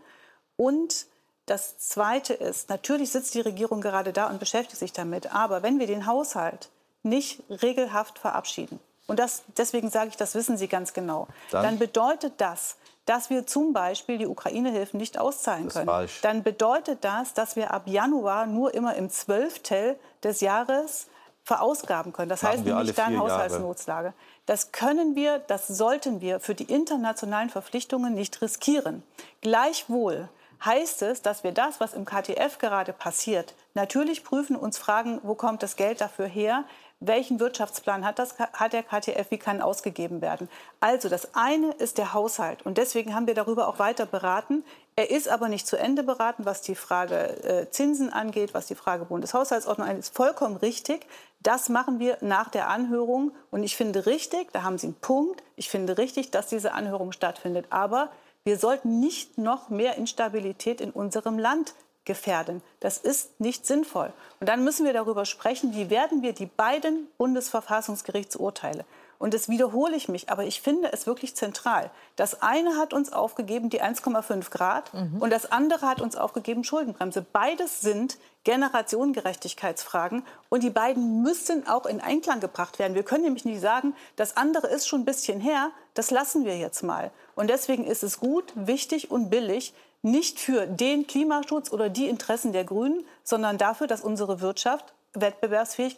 [0.58, 1.06] Und
[1.46, 5.32] das Zweite ist, natürlich sitzt die Regierung gerade da und beschäftigt sich damit.
[5.32, 6.70] Aber wenn wir den Haushalt
[7.04, 11.80] nicht regelhaft verabschieden, und das, deswegen sage ich, das wissen Sie ganz genau, dann, dann
[11.80, 12.78] bedeutet das,
[13.12, 17.84] dass wir zum Beispiel die Ukraine-Hilfen nicht auszahlen können, dann bedeutet das, dass wir ab
[17.86, 21.08] Januar nur immer im Zwölftel des Jahres
[21.44, 22.30] verausgaben können.
[22.30, 24.14] Das Machen heißt nämlich dann Haushaltsnotlage.
[24.46, 29.04] Das können wir, das sollten wir für die internationalen Verpflichtungen nicht riskieren.
[29.42, 30.30] Gleichwohl
[30.64, 35.36] heißt es, dass wir das, was im KTF gerade passiert, natürlich prüfen, uns fragen, wo
[35.36, 36.64] kommt das Geld dafür her,
[37.02, 40.48] welchen Wirtschaftsplan hat, das, hat der KTF, wie kann ausgegeben werden.
[40.80, 44.64] Also das eine ist der Haushalt und deswegen haben wir darüber auch weiter beraten.
[44.96, 48.76] Er ist aber nicht zu Ende beraten, was die Frage äh, Zinsen angeht, was die
[48.76, 50.04] Frage Bundeshaushaltsordnung angeht.
[50.04, 51.08] Ist vollkommen richtig.
[51.42, 55.42] Das machen wir nach der Anhörung und ich finde richtig, da haben Sie einen Punkt,
[55.56, 57.66] ich finde richtig, dass diese Anhörung stattfindet.
[57.72, 58.12] Aber
[58.44, 61.74] wir sollten nicht noch mehr Instabilität in unserem Land
[62.06, 62.62] gefährden.
[62.80, 64.12] Das ist nicht sinnvoll.
[64.40, 68.86] Und dann müssen wir darüber sprechen, wie werden wir die beiden Bundesverfassungsgerichtsurteile
[69.22, 71.92] und das wiederhole ich mich, aber ich finde es wirklich zentral.
[72.16, 75.22] Das eine hat uns aufgegeben, die 1,5 Grad, mhm.
[75.22, 77.24] und das andere hat uns aufgegeben, Schuldenbremse.
[77.32, 82.96] Beides sind Generationengerechtigkeitsfragen und die beiden müssen auch in Einklang gebracht werden.
[82.96, 86.58] Wir können nämlich nicht sagen, das andere ist schon ein bisschen her, das lassen wir
[86.58, 87.12] jetzt mal.
[87.36, 92.54] Und deswegen ist es gut, wichtig und billig, nicht für den Klimaschutz oder die Interessen
[92.54, 95.98] der Grünen, sondern dafür, dass unsere Wirtschaft wettbewerbsfähig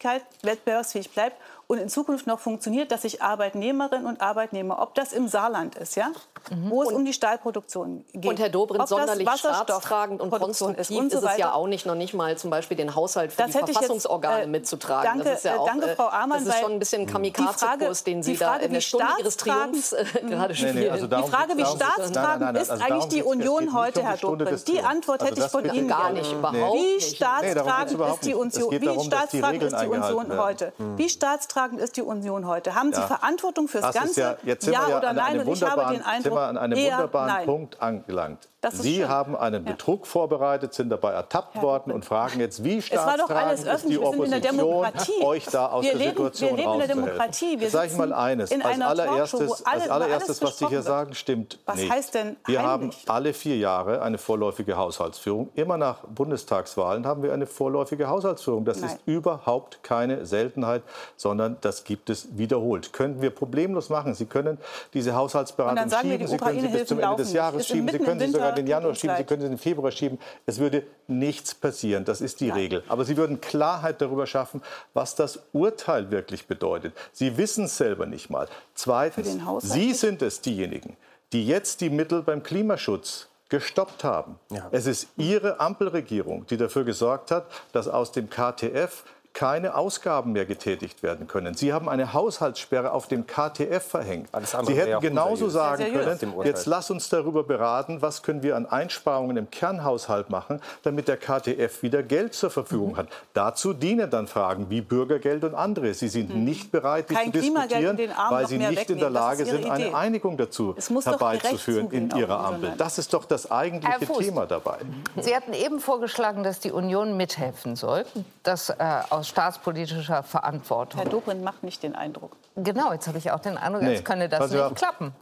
[1.11, 1.35] bleibt
[1.67, 5.95] und in Zukunft noch funktioniert, dass sich Arbeitnehmerinnen und Arbeitnehmer, ob das im Saarland ist,
[5.95, 6.09] ja,
[6.51, 6.69] mhm.
[6.69, 10.91] wo es und, um die Stahlproduktion geht, und Herr Dobrindt, sonderlich staatstragend und konstruktiv ist,
[10.91, 13.43] und so ist es ja auch nicht, noch nicht mal zum Beispiel den Haushalt für
[13.43, 15.03] das die Verfassungsorgane jetzt, äh, mitzutragen.
[15.03, 18.23] Danke, das ist ja auch, danke, Frau Amann, das ist schon ein bisschen Kamikaze-Kurs, den
[18.23, 20.75] Sie Frage, da in der Stunde Ihres Triumphs äh, gerade spielen.
[20.75, 24.67] Nee, nee, also die Frage, wie staatstragend ist also eigentlich die Union heute, Herr Dobrindt?
[24.67, 28.71] Die Antwort hätte ich von Ihnen gar nicht, überhaupt Wie staatstragend ist die Union?
[28.81, 30.73] Wie staatstragend ist die Union heute?
[30.97, 32.75] Wie staatstragend ist die Union heute?
[32.75, 33.07] Haben Sie ja.
[33.07, 34.19] Verantwortung fürs das Ganze?
[34.19, 35.39] Ja, jetzt sind ja, wir ja oder nein?
[35.39, 37.45] Und ich habe den Eindruck, sind wir an einem wunderbaren nein.
[37.45, 38.49] Punkt angelangt.
[38.71, 39.09] Sie schön.
[39.09, 43.99] haben einen Betrug vorbereitet, sind dabei ertappt worden und fragen jetzt, wie staatstragend ist die
[43.99, 47.59] Opposition, euch da aus wir der Situation Wir leben in der Demokratie.
[47.59, 48.51] Wir sage ich mal eines.
[48.51, 51.91] Als allererstes, alle, als allererstes was Sie hier sagen, stimmt was nicht.
[51.91, 55.49] heißt denn Wir haben alle vier Jahre eine vorläufige Haushaltsführung.
[55.55, 58.65] Immer nach Bundestagswahlen haben wir eine vorläufige Haushaltsführung.
[58.65, 58.91] Das Nein.
[58.91, 60.83] ist überhaupt keine Seltenheit,
[61.17, 62.93] sondern das gibt es wiederholt.
[62.93, 64.13] Könnten wir problemlos machen.
[64.13, 64.57] Sie können
[64.93, 66.27] diese Haushaltsberatung schieben.
[66.27, 67.89] Sie können sie bis zum Ende des Jahres schieben.
[67.89, 70.19] Sie können sie sogar in den Januar schieben, Sie können den Februar schieben.
[70.45, 72.05] Es würde nichts passieren.
[72.05, 72.57] Das ist die Nein.
[72.57, 72.83] Regel.
[72.87, 74.61] Aber Sie würden Klarheit darüber schaffen,
[74.93, 76.93] was das Urteil wirklich bedeutet.
[77.11, 78.47] Sie wissen es selber nicht mal.
[78.75, 80.97] Zweitens, Sie sind es diejenigen,
[81.31, 84.39] die jetzt die Mittel beim Klimaschutz gestoppt haben.
[84.49, 84.67] Ja.
[84.71, 90.45] Es ist Ihre Ampelregierung, die dafür gesorgt hat, dass aus dem KTF keine Ausgaben mehr
[90.45, 91.55] getätigt werden können.
[91.55, 94.29] Sie haben eine Haushaltssperre auf dem KTF verhängt.
[94.65, 99.37] Sie hätten genauso sagen können, jetzt lass uns darüber beraten, was können wir an Einsparungen
[99.37, 102.97] im Kernhaushalt machen, damit der KTF wieder Geld zur Verfügung mhm.
[102.97, 103.07] hat.
[103.33, 105.93] Dazu dienen dann Fragen wie Bürgergeld und andere.
[105.95, 106.43] Sie sind mhm.
[106.43, 107.97] nicht bereit, die zu diskutieren,
[108.29, 112.73] weil sie nicht in der Lage sind, eine Einigung dazu herbeizuführen in ihrer Ampel.
[112.77, 114.77] Das ist doch das eigentliche Thema dabei.
[115.19, 118.05] Sie hatten eben vorgeschlagen, dass die Union mithelfen soll,
[118.43, 118.75] das äh,
[119.09, 121.01] aus staatspolitischer Verantwortung.
[121.01, 122.35] Herr Dobrindt macht nicht den Eindruck.
[122.55, 123.89] Genau, jetzt habe ich auch den Eindruck, nee.
[123.89, 124.73] als könne das nicht auch.
[124.73, 125.13] klappen.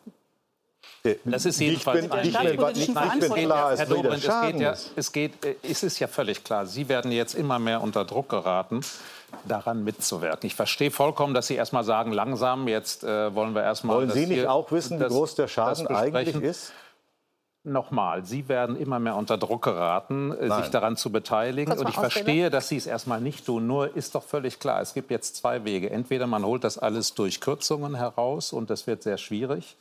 [1.26, 2.94] Das ist jedenfalls ich bin, ich bin, ich
[3.34, 6.68] bin klar, Herr Dobrindt, es geht, ja, es geht, äh, es ist ja völlig klar,
[6.68, 8.82] Sie werden jetzt immer mehr unter Druck geraten,
[9.46, 10.46] daran mitzuwirken.
[10.46, 13.96] Ich verstehe vollkommen, dass Sie erst mal sagen, langsam, jetzt äh, wollen wir erst mal...
[13.96, 16.72] Wollen Sie nicht auch wissen, wie groß der Schaden eigentlich ist?
[17.64, 20.64] Nochmal, Sie werden immer mehr unter Druck geraten, äh, Nein.
[20.64, 21.78] sich daran zu beteiligen.
[21.78, 23.68] Und ich verstehe, dass Sie es erstmal nicht tun.
[23.68, 25.92] Nur ist doch völlig klar, es gibt jetzt zwei Wege.
[25.92, 29.76] Entweder man holt das alles durch Kürzungen heraus und das wird sehr schwierig.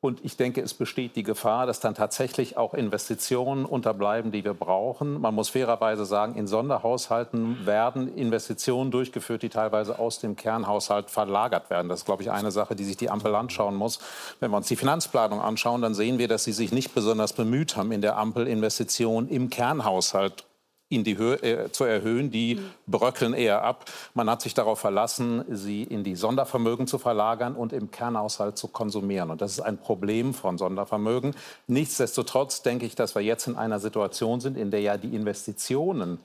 [0.00, 4.52] Und ich denke, es besteht die Gefahr, dass dann tatsächlich auch Investitionen unterbleiben, die wir
[4.52, 5.20] brauchen.
[5.20, 11.70] Man muss fairerweise sagen, in Sonderhaushalten werden Investitionen durchgeführt, die teilweise aus dem Kernhaushalt verlagert
[11.70, 11.88] werden.
[11.88, 13.98] Das ist, glaube ich, eine Sache, die sich die Ampel anschauen muss.
[14.38, 17.76] Wenn wir uns die Finanzplanung anschauen, dann sehen wir, dass sie sich nicht besonders bemüht
[17.76, 20.44] haben, in der Ampel Investitionen im Kernhaushalt
[20.88, 22.70] in die Höhe äh, zu erhöhen, die mhm.
[22.86, 23.86] bröckeln eher ab.
[24.14, 28.68] Man hat sich darauf verlassen, sie in die Sondervermögen zu verlagern und im Kernhaushalt zu
[28.68, 29.30] konsumieren.
[29.30, 31.34] Und das ist ein Problem von Sondervermögen.
[31.66, 36.20] Nichtsdestotrotz denke ich, dass wir jetzt in einer Situation sind, in der ja die Investitionen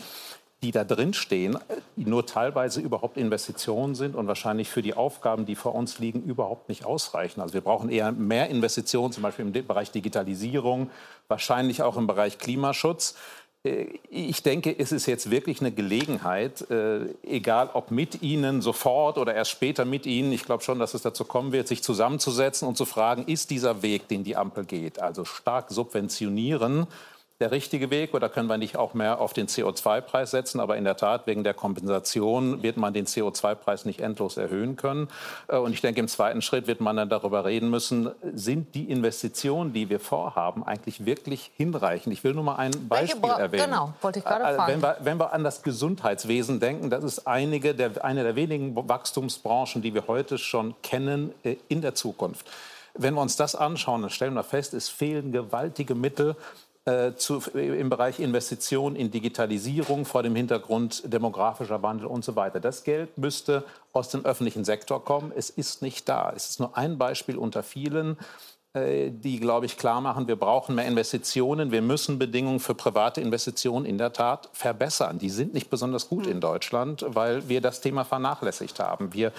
[0.64, 1.58] die da drin stehen,
[1.96, 6.22] die nur teilweise überhaupt Investitionen sind und wahrscheinlich für die Aufgaben, die vor uns liegen,
[6.22, 7.42] überhaupt nicht ausreichen.
[7.42, 10.92] Also wir brauchen eher mehr Investitionen, zum Beispiel im Bereich Digitalisierung,
[11.28, 13.16] wahrscheinlich auch im Bereich Klimaschutz.
[13.64, 19.18] Äh, ich denke, es ist jetzt wirklich eine Gelegenheit, äh, egal ob mit Ihnen sofort
[19.18, 22.68] oder erst später mit Ihnen, ich glaube schon, dass es dazu kommen wird, sich zusammenzusetzen
[22.68, 26.88] und zu fragen, ist dieser Weg, den die Ampel geht, also stark subventionieren,
[27.42, 30.60] der richtige Weg oder können wir nicht auch mehr auf den CO2-Preis setzen?
[30.60, 35.10] Aber in der Tat, wegen der Kompensation wird man den CO2-Preis nicht endlos erhöhen können.
[35.48, 38.90] Äh, und ich denke, im zweiten Schritt wird man dann darüber reden müssen, sind die
[38.90, 42.14] Investitionen, die wir vorhaben, eigentlich wirklich hinreichend?
[42.14, 43.66] Ich will nur mal ein Beispiel erwähnen.
[43.66, 44.74] Genau, wollte ich gerade äh, fragen.
[44.74, 48.76] Wenn wir, wenn wir an das Gesundheitswesen denken, das ist einige der, eine der wenigen
[48.76, 52.46] Wachstumsbranchen, die wir heute schon kennen äh, in der Zukunft.
[52.94, 56.36] Wenn wir uns das anschauen, dann stellen wir fest, es fehlen gewaltige Mittel,
[56.86, 62.60] äh, zu, im Bereich Investitionen in Digitalisierung vor dem Hintergrund demografischer Wandel und so weiter.
[62.60, 63.64] Das Geld müsste
[63.94, 65.32] aus dem öffentlichen Sektor kommen.
[65.36, 66.34] Es ist nicht da.
[66.36, 68.18] Es ist nur ein Beispiel unter vielen
[68.74, 71.72] äh, die, glaube ich, klar machen, wir brauchen mehr Investitionen.
[71.72, 75.20] Wir müssen Bedingungen für private Investitionen in der Tat verbessern.
[75.20, 79.14] Die sind nicht besonders gut in Deutschland, weil wir das Thema vernachlässigt haben.
[79.14, 79.34] Wir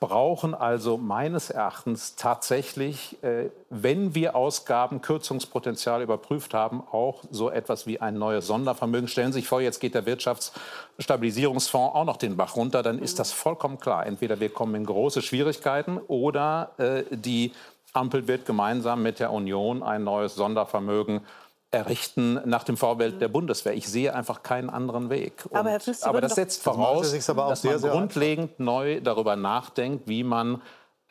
[0.00, 7.86] brauchen also meines Erachtens tatsächlich, äh, wenn wir Ausgaben, Kürzungspotenzial überprüft haben, auch so etwas
[7.86, 9.08] wie ein neues Sondervermögen.
[9.08, 13.18] Stellen Sie sich vor, jetzt geht der Wirtschaftsstabilisierungsfonds auch noch den Bach runter, dann ist
[13.18, 14.06] das vollkommen klar.
[14.06, 17.52] Entweder wir kommen in große Schwierigkeiten oder äh, die
[17.92, 21.20] Ampel wird gemeinsam mit der Union ein neues Sondervermögen
[21.72, 23.72] errichten nach dem Vorbild der Bundeswehr.
[23.74, 25.46] Ich sehe einfach keinen anderen Weg.
[25.48, 30.06] Und, aber, Herr Fürst, aber das setzt voraus, das dass man grundlegend neu darüber nachdenkt,
[30.06, 30.60] wie man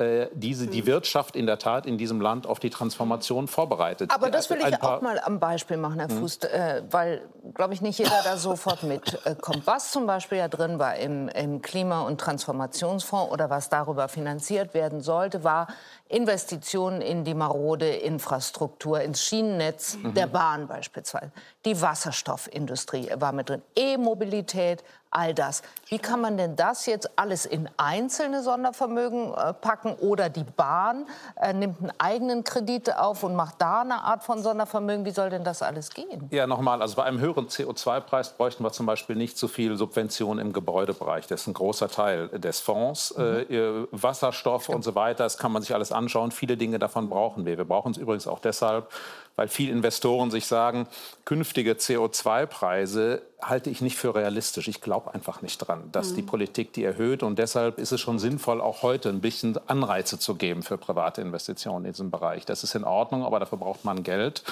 [0.02, 0.88] äh, diese, die hm.
[0.88, 4.12] Wirtschaft in der Tat in diesem Land auf die Transformation vorbereitet.
[4.14, 6.20] Aber das will ich auch mal am Beispiel machen, Herr hm.
[6.20, 7.22] Fuß, äh, weil,
[7.54, 9.66] glaube ich, nicht jeder da sofort mitkommt.
[9.66, 14.74] Was zum Beispiel ja drin war im, im Klima- und Transformationsfonds oder was darüber finanziert
[14.74, 15.68] werden sollte, war
[16.10, 20.14] Investitionen in die marode Infrastruktur, ins Schienennetz mhm.
[20.14, 21.32] der Bahn beispielsweise.
[21.66, 25.62] Die Wasserstoffindustrie war mit drin, E-Mobilität, all das.
[25.88, 31.06] Wie kann man denn das jetzt alles in einzelne Sondervermögen äh, packen oder die Bahn
[31.36, 35.06] äh, nimmt einen eigenen Kredit auf und macht da eine Art von Sondervermögen?
[35.06, 36.30] Wie soll denn das alles gehen?
[36.32, 40.46] Ja, nochmal, also bei einem höheren CO2-Preis bräuchten wir zum Beispiel nicht so viel Subventionen
[40.46, 41.28] im Gebäudebereich.
[41.28, 43.14] Das ist ein großer Teil des Fonds.
[43.18, 43.46] Mhm.
[43.50, 46.32] Äh, Wasserstoff und so weiter, das kann man sich alles anschauen.
[46.32, 47.58] Viele Dinge davon brauchen wir.
[47.58, 48.90] Wir brauchen es übrigens auch deshalb,
[49.36, 50.88] weil viele Investoren sich sagen,
[51.26, 54.68] künftige CO2-Preise halte ich nicht für realistisch.
[54.68, 56.16] Ich glaube einfach nicht dran, dass mhm.
[56.16, 57.24] die Politik die erhöht.
[57.24, 61.22] Und deshalb ist es schon sinnvoll, auch heute ein bisschen Anreize zu geben für private
[61.22, 62.46] Investitionen in diesem Bereich.
[62.46, 64.44] Das ist in Ordnung, aber dafür braucht man Geld.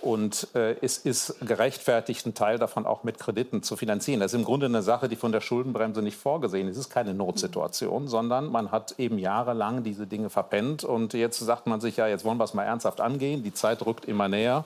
[0.00, 4.20] Und äh, es ist gerechtfertigt, einen Teil davon auch mit Krediten zu finanzieren.
[4.20, 6.76] Das ist im Grunde eine Sache, die von der Schuldenbremse nicht vorgesehen ist.
[6.76, 10.84] Es ist keine Notsituation, sondern man hat eben jahrelang diese Dinge verpennt.
[10.84, 13.42] Und jetzt sagt man sich ja, jetzt wollen wir es mal ernsthaft angehen.
[13.42, 14.64] Die Zeit rückt immer näher.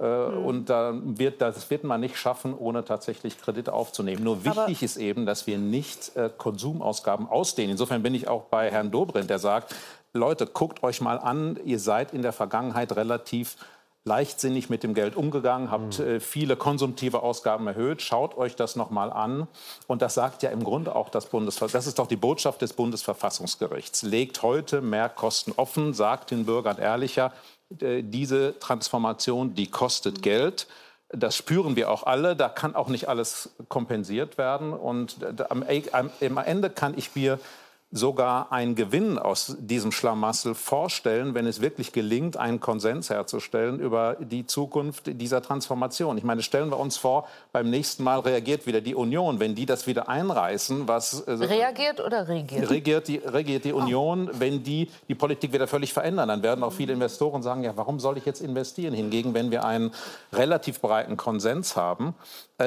[0.00, 0.44] Mhm.
[0.44, 4.24] Und da wird, das wird man nicht schaffen, ohne tatsächlich Kredite aufzunehmen.
[4.24, 7.72] Nur wichtig Aber ist eben, dass wir nicht äh, Konsumausgaben ausdehnen.
[7.72, 9.74] Insofern bin ich auch bei Herrn Dobrindt, der sagt,
[10.12, 13.56] Leute, guckt euch mal an, ihr seid in der Vergangenheit relativ
[14.04, 16.06] leichtsinnig mit dem Geld umgegangen, habt mhm.
[16.06, 18.00] äh, viele konsumtive Ausgaben erhöht.
[18.00, 19.46] Schaut euch das noch mal an.
[19.86, 21.74] Und das sagt ja im Grunde auch das Bundesverfassungsgericht.
[21.74, 24.02] Das ist doch die Botschaft des Bundesverfassungsgerichts.
[24.02, 30.22] Legt heute mehr Kosten offen, sagt den Bürgern ehrlicher, äh, diese Transformation, die kostet mhm.
[30.22, 30.66] Geld.
[31.08, 32.36] Das spüren wir auch alle.
[32.36, 34.72] Da kann auch nicht alles kompensiert werden.
[34.72, 35.16] Und
[35.50, 37.38] am, am Ende kann ich mir
[37.92, 44.16] sogar einen Gewinn aus diesem Schlamassel vorstellen, wenn es wirklich gelingt, einen Konsens herzustellen über
[44.20, 46.16] die Zukunft dieser Transformation.
[46.16, 49.66] Ich meine, stellen wir uns vor, beim nächsten Mal reagiert wieder die Union, wenn die
[49.66, 52.70] das wieder einreißen, was äh, reagiert oder regiert?
[52.70, 54.36] Regiert die, regiert die Union, oh.
[54.38, 57.98] wenn die die Politik wieder völlig verändern, dann werden auch viele Investoren sagen, ja, warum
[57.98, 58.94] soll ich jetzt investieren?
[58.94, 59.90] Hingegen, wenn wir einen
[60.32, 62.14] relativ breiten Konsens haben,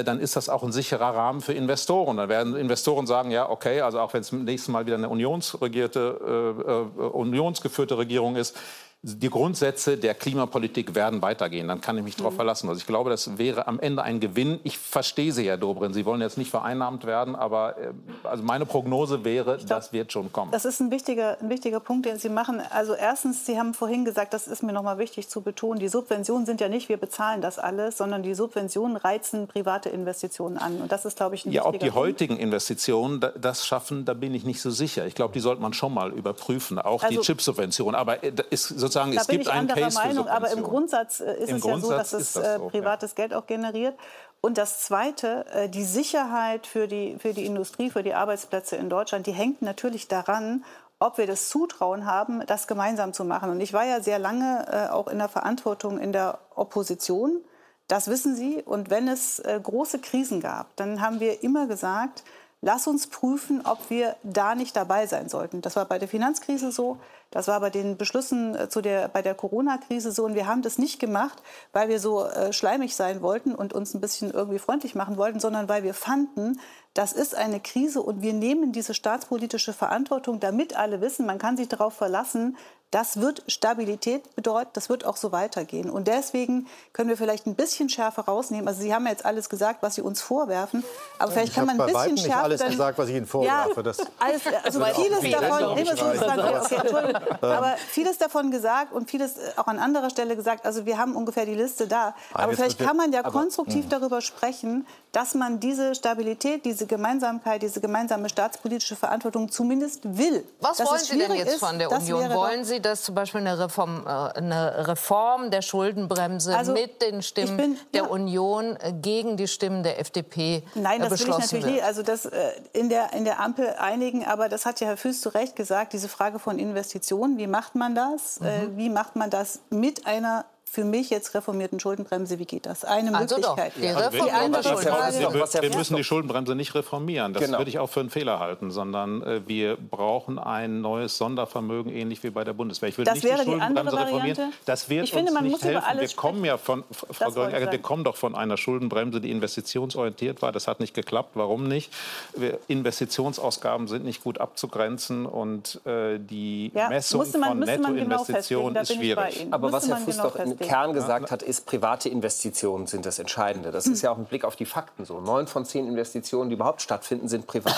[0.02, 2.18] dann ist das auch ein sicherer Rahmen für Investoren.
[2.18, 6.56] Dann werden Investoren sagen, ja, okay, also auch wenn es nächstes Mal wieder eine unionsregierte,
[6.66, 8.58] äh, äh, unionsgeführte Regierung ist,
[9.06, 11.68] die Grundsätze der Klimapolitik werden weitergehen.
[11.68, 12.38] Dann kann ich mich darauf mhm.
[12.38, 12.70] verlassen.
[12.70, 14.62] Also ich glaube, das wäre am Ende ein Gewinn.
[14.64, 15.94] Ich verstehe Sie, Herr Dobrin.
[15.94, 17.92] Sie wollen jetzt nicht vereinnahmt werden, aber äh,
[18.24, 20.52] also meine Prognose wäre, glaub, das wird schon kommen.
[20.52, 22.62] Das ist ein wichtiger, ein wichtiger Punkt, den Sie machen.
[22.70, 25.90] Also erstens, Sie haben vorhin gesagt, das ist mir noch mal wichtig zu betonen, die
[25.90, 30.78] Subventionen sind ja nicht, wir bezahlen das alles, sondern die Subventionen reizen private Investitionen an.
[30.78, 31.96] Und das ist, glaube ich, ein ja, wichtiger ob die Punkt.
[31.96, 35.06] heutigen Investitionen das schaffen, da bin ich nicht so sicher.
[35.06, 37.96] Ich glaube, die sollte man schon mal überprüfen, auch also, die Chipsubvention.
[37.96, 41.50] Aber äh, ist sozusagen, da es gibt einen Case Meinung, aber im Grundsatz äh, ist
[41.50, 43.16] Im es Grundsatz ja so, dass es das äh, so, privates ja.
[43.16, 43.96] Geld auch generiert.
[44.42, 48.90] Und das Zweite, äh, die Sicherheit für die, für die Industrie, für die Arbeitsplätze in
[48.90, 50.64] Deutschland, die hängt natürlich daran,
[51.00, 53.50] ob wir das Zutrauen haben, das gemeinsam zu machen.
[53.50, 57.44] Und ich war ja sehr lange auch in der Verantwortung in der Opposition.
[57.88, 58.62] Das wissen Sie.
[58.64, 62.24] Und wenn es große Krisen gab, dann haben wir immer gesagt,
[62.64, 65.62] lass uns prüfen, ob wir da nicht dabei sein sollten.
[65.62, 66.98] Das war bei der Finanzkrise so,
[67.30, 70.24] das war bei den Beschlüssen äh, zu der, bei der Corona-Krise so.
[70.24, 71.44] Und wir haben das nicht gemacht,
[71.74, 75.42] weil wir so äh, schleimig sein wollten und uns ein bisschen irgendwie freundlich machen wollten,
[75.42, 76.60] sondern weil wir fanden,
[76.94, 81.58] das ist eine Krise und wir nehmen diese staatspolitische Verantwortung, damit alle wissen, man kann
[81.58, 82.56] sich darauf verlassen,
[82.94, 85.90] das wird Stabilität bedeuten, das wird auch so weitergehen.
[85.90, 88.68] Und deswegen können wir vielleicht ein bisschen schärfer rausnehmen.
[88.68, 90.84] Also Sie haben ja jetzt alles gesagt, was Sie uns vorwerfen,
[91.18, 92.28] aber vielleicht ich kann man ein bisschen schärfer.
[92.28, 93.82] Ich habe alles dann, gesagt, was ich Ihnen vorwerfe.
[93.82, 99.68] Ja, alles, also vieles davon, nee, so okay, aber vieles davon gesagt und vieles auch
[99.68, 100.66] an anderer Stelle gesagt.
[100.66, 102.14] Also wir haben ungefähr die Liste da.
[102.34, 103.90] Aber vielleicht kann man ja konstruktiv hm.
[103.90, 110.44] darüber sprechen, dass man diese Stabilität, diese Gemeinsamkeit, diese gemeinsame staatspolitische Verantwortung zumindest will.
[110.60, 112.34] Was dass wollen Sie denn jetzt ist, von der Union?
[112.34, 117.22] Wollen Sie, dass zum Beispiel eine Reform, äh, eine Reform der Schuldenbremse also, mit den
[117.22, 118.10] Stimmen bin, der ja.
[118.10, 121.74] Union äh, gegen die Stimmen der FDP Nein, das will ich natürlich wird?
[121.76, 121.84] nicht.
[121.84, 124.26] Also das äh, in der, in der Ampel einigen.
[124.26, 127.38] Aber das hat ja Herr Füß zu Recht gesagt, diese Frage von Investitionen.
[127.38, 128.40] Wie macht man das?
[128.40, 128.78] Mhm.
[128.78, 132.84] Wie macht man das mit einer für mich jetzt reformierten Schuldenbremse, wie geht das?
[132.84, 133.74] Eine also Möglichkeit.
[133.76, 137.32] Doch, die also die andere Frage, wir, wir müssen die Schuldenbremse nicht reformieren.
[137.32, 137.60] Das genau.
[137.60, 142.24] würde ich auch für einen Fehler halten, sondern äh, wir brauchen ein neues Sondervermögen, ähnlich
[142.24, 142.90] wie bei der Bundeswehr.
[142.90, 144.54] Ich will das nicht wäre die Schuldenbremse die reformieren.
[144.66, 145.78] Das wird ich finde, man nicht muss helfen.
[145.78, 149.30] Über alles wir kommen ja von, Frau Göring, wir kommen doch von einer Schuldenbremse, die
[149.30, 150.52] investitionsorientiert war.
[150.52, 151.34] Das hat nicht geklappt.
[151.36, 151.94] Warum nicht?
[152.36, 158.74] Wir, Investitionsausgaben sind nicht gut abzugrenzen und äh, die ja, Messung man, von genau Nettoinvestitionen
[158.74, 159.48] genau ist schwierig.
[159.52, 160.36] Aber was Herr Fuß genau doch
[160.68, 163.72] Kern gesagt hat, ist, private Investitionen sind das Entscheidende.
[163.72, 165.20] Das ist ja auch ein Blick auf die Fakten so.
[165.20, 167.76] Neun von zehn Investitionen, die überhaupt stattfinden, sind privat.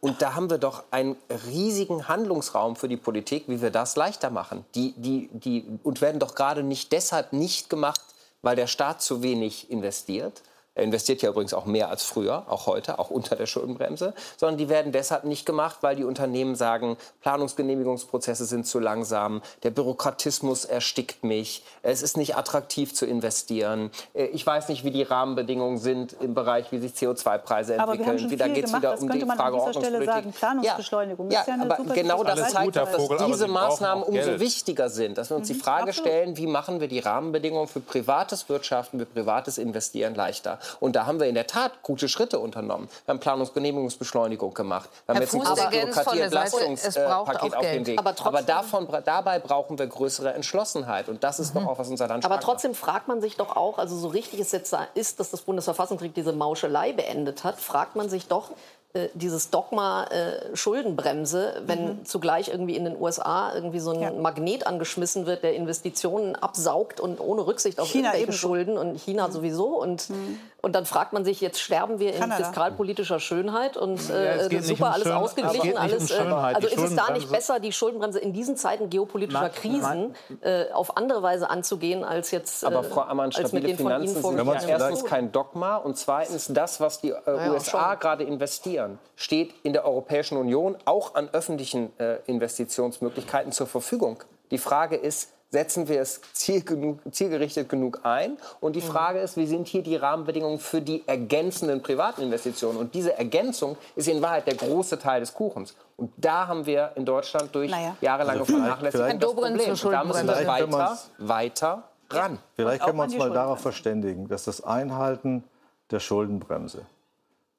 [0.00, 1.16] Und da haben wir doch einen
[1.48, 4.64] riesigen Handlungsraum für die Politik, wie wir das leichter machen.
[4.74, 8.00] Die, die, die, und werden doch gerade nicht deshalb nicht gemacht,
[8.42, 10.42] weil der Staat zu wenig investiert,
[10.76, 14.58] er investiert ja übrigens auch mehr als früher, auch heute, auch unter der Schuldenbremse, sondern
[14.58, 20.66] die werden deshalb nicht gemacht, weil die Unternehmen sagen, Planungsgenehmigungsprozesse sind zu langsam, der Bürokratismus
[20.66, 25.78] erstickt mich, es ist nicht attraktiv zu investieren, äh, ich weiß nicht, wie die Rahmenbedingungen
[25.78, 27.80] sind im Bereich, wie sich CO2-Preise entwickeln.
[27.80, 30.32] Aber wir haben schon viel da geht es wieder um die Frage an Stelle sagen,
[30.32, 31.30] Planungsbeschleunigung.
[31.30, 35.30] Ja, ja, ja aber genau das zeigt, dass Vogel, diese Maßnahmen umso wichtiger sind, dass
[35.30, 36.10] wir uns mhm, die Frage absolut.
[36.10, 40.58] stellen, wie machen wir die Rahmenbedingungen für privates Wirtschaften, für privates Investieren leichter.
[40.80, 42.88] Und da haben wir in der Tat gute Schritte unternommen.
[43.04, 44.88] Wir haben Planungsgenehmigungsbeschleunigung gemacht.
[45.06, 47.98] Wir haben Herr jetzt ein großes Bürokratieentlastungspaket auf dem Weg.
[47.98, 51.08] Aber, aber davon, dabei brauchen wir größere Entschlossenheit.
[51.08, 51.60] Und das ist mhm.
[51.60, 52.80] doch auch, was unser Land Aber trotzdem macht.
[52.80, 56.32] fragt man sich doch auch, also so richtig es jetzt ist, dass das Bundesverfassungsgericht diese
[56.32, 58.50] Mauschelei beendet hat, fragt man sich doch,
[58.96, 62.04] äh, dieses Dogma äh, Schuldenbremse, wenn mhm.
[62.04, 64.10] zugleich irgendwie in den USA irgendwie so ein ja.
[64.10, 68.38] Magnet angeschmissen wird, der Investitionen absaugt und ohne Rücksicht auf China irgendwelche ebenso.
[68.38, 69.32] Schulden und China mhm.
[69.32, 69.66] sowieso.
[69.80, 70.38] Und, mhm.
[70.66, 72.38] Und dann fragt man sich, jetzt sterben wir Kanada.
[72.38, 75.76] in fiskalpolitischer Schönheit und äh, ja, super, um alles schön, ausgeglichen.
[75.76, 79.42] Alles, um äh, also ist es da nicht besser, die Schuldenbremse in diesen Zeiten geopolitischer
[79.42, 80.66] nein, Krisen nein.
[80.68, 85.04] Äh, auf andere Weise anzugehen, als jetzt Aber Frau Ammann, stabile Finanzen sind ja erstens
[85.04, 90.76] kein Dogma und zweitens das, was die USA gerade investieren steht in der Europäischen Union
[90.84, 94.24] auch an öffentlichen äh, Investitionsmöglichkeiten zur Verfügung.
[94.50, 98.36] Die Frage ist, setzen wir es ziel genug, zielgerichtet genug ein?
[98.60, 98.92] Und die mhm.
[98.92, 102.76] Frage ist, wie sind hier die Rahmenbedingungen für die ergänzenden privaten Investitionen?
[102.76, 105.74] Und diese Ergänzung ist in Wahrheit der große Teil des Kuchens.
[105.96, 107.96] Und da haben wir in Deutschland durch naja.
[108.02, 109.56] jahrelange also Vernachlässigung das Problem.
[109.56, 112.38] Da müssen wir weiter, weiter ran.
[112.54, 115.42] Vielleicht können wir uns mal darauf verständigen, dass das Einhalten
[115.90, 116.82] der Schuldenbremse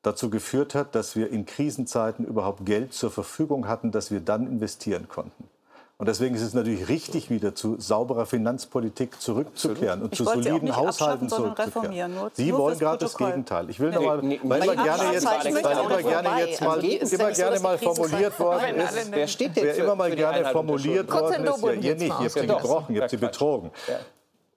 [0.03, 4.45] dazu geführt hat, dass wir in Krisenzeiten überhaupt Geld zur Verfügung hatten, das wir dann
[4.45, 5.49] investieren konnten.
[5.99, 10.75] Und deswegen ist es natürlich richtig, wieder zu sauberer Finanzpolitik zurückzukehren und ich zu soliden
[10.75, 12.13] Haushalten zurückzukehren.
[12.13, 13.67] Nur, Sie nur wollen gerade das Gegenteil.
[13.71, 15.47] Ich will noch mal, weil immer gerne jetzt, weil
[15.87, 20.15] immer gerne jetzt mal, immer gerne mal formuliert worden ist, wer, steht wer immer mal
[20.15, 23.71] gerne formuliert worden ist, ja, ihr nicht, ihr habt sie gebrochen, ihr habt sie betrogen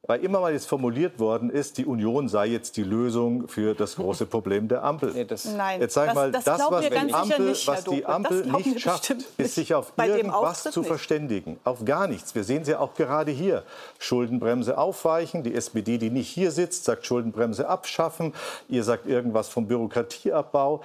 [0.02, 3.96] weil immer mal jetzt formuliert worden ist, die Union sei jetzt die Lösung für das
[3.96, 5.12] große Problem der Ampel.
[5.12, 5.26] Nee,
[5.56, 8.80] Nein, jetzt sag ich mal, das, das, was, die Ampel, nicht, was die Ampel nicht
[8.80, 11.60] schafft, ist sich auf irgendwas zu verständigen.
[11.64, 12.34] Auf gar nichts.
[12.34, 13.62] Wir sehen sie auch gerade hier.
[13.98, 15.42] Schuldenbremse aufweichen.
[15.42, 18.32] Die SPD, die nicht hier sitzt, sagt Schuldenbremse abschaffen.
[18.68, 20.80] Ihr sagt irgendwas vom Bürokratieabbau.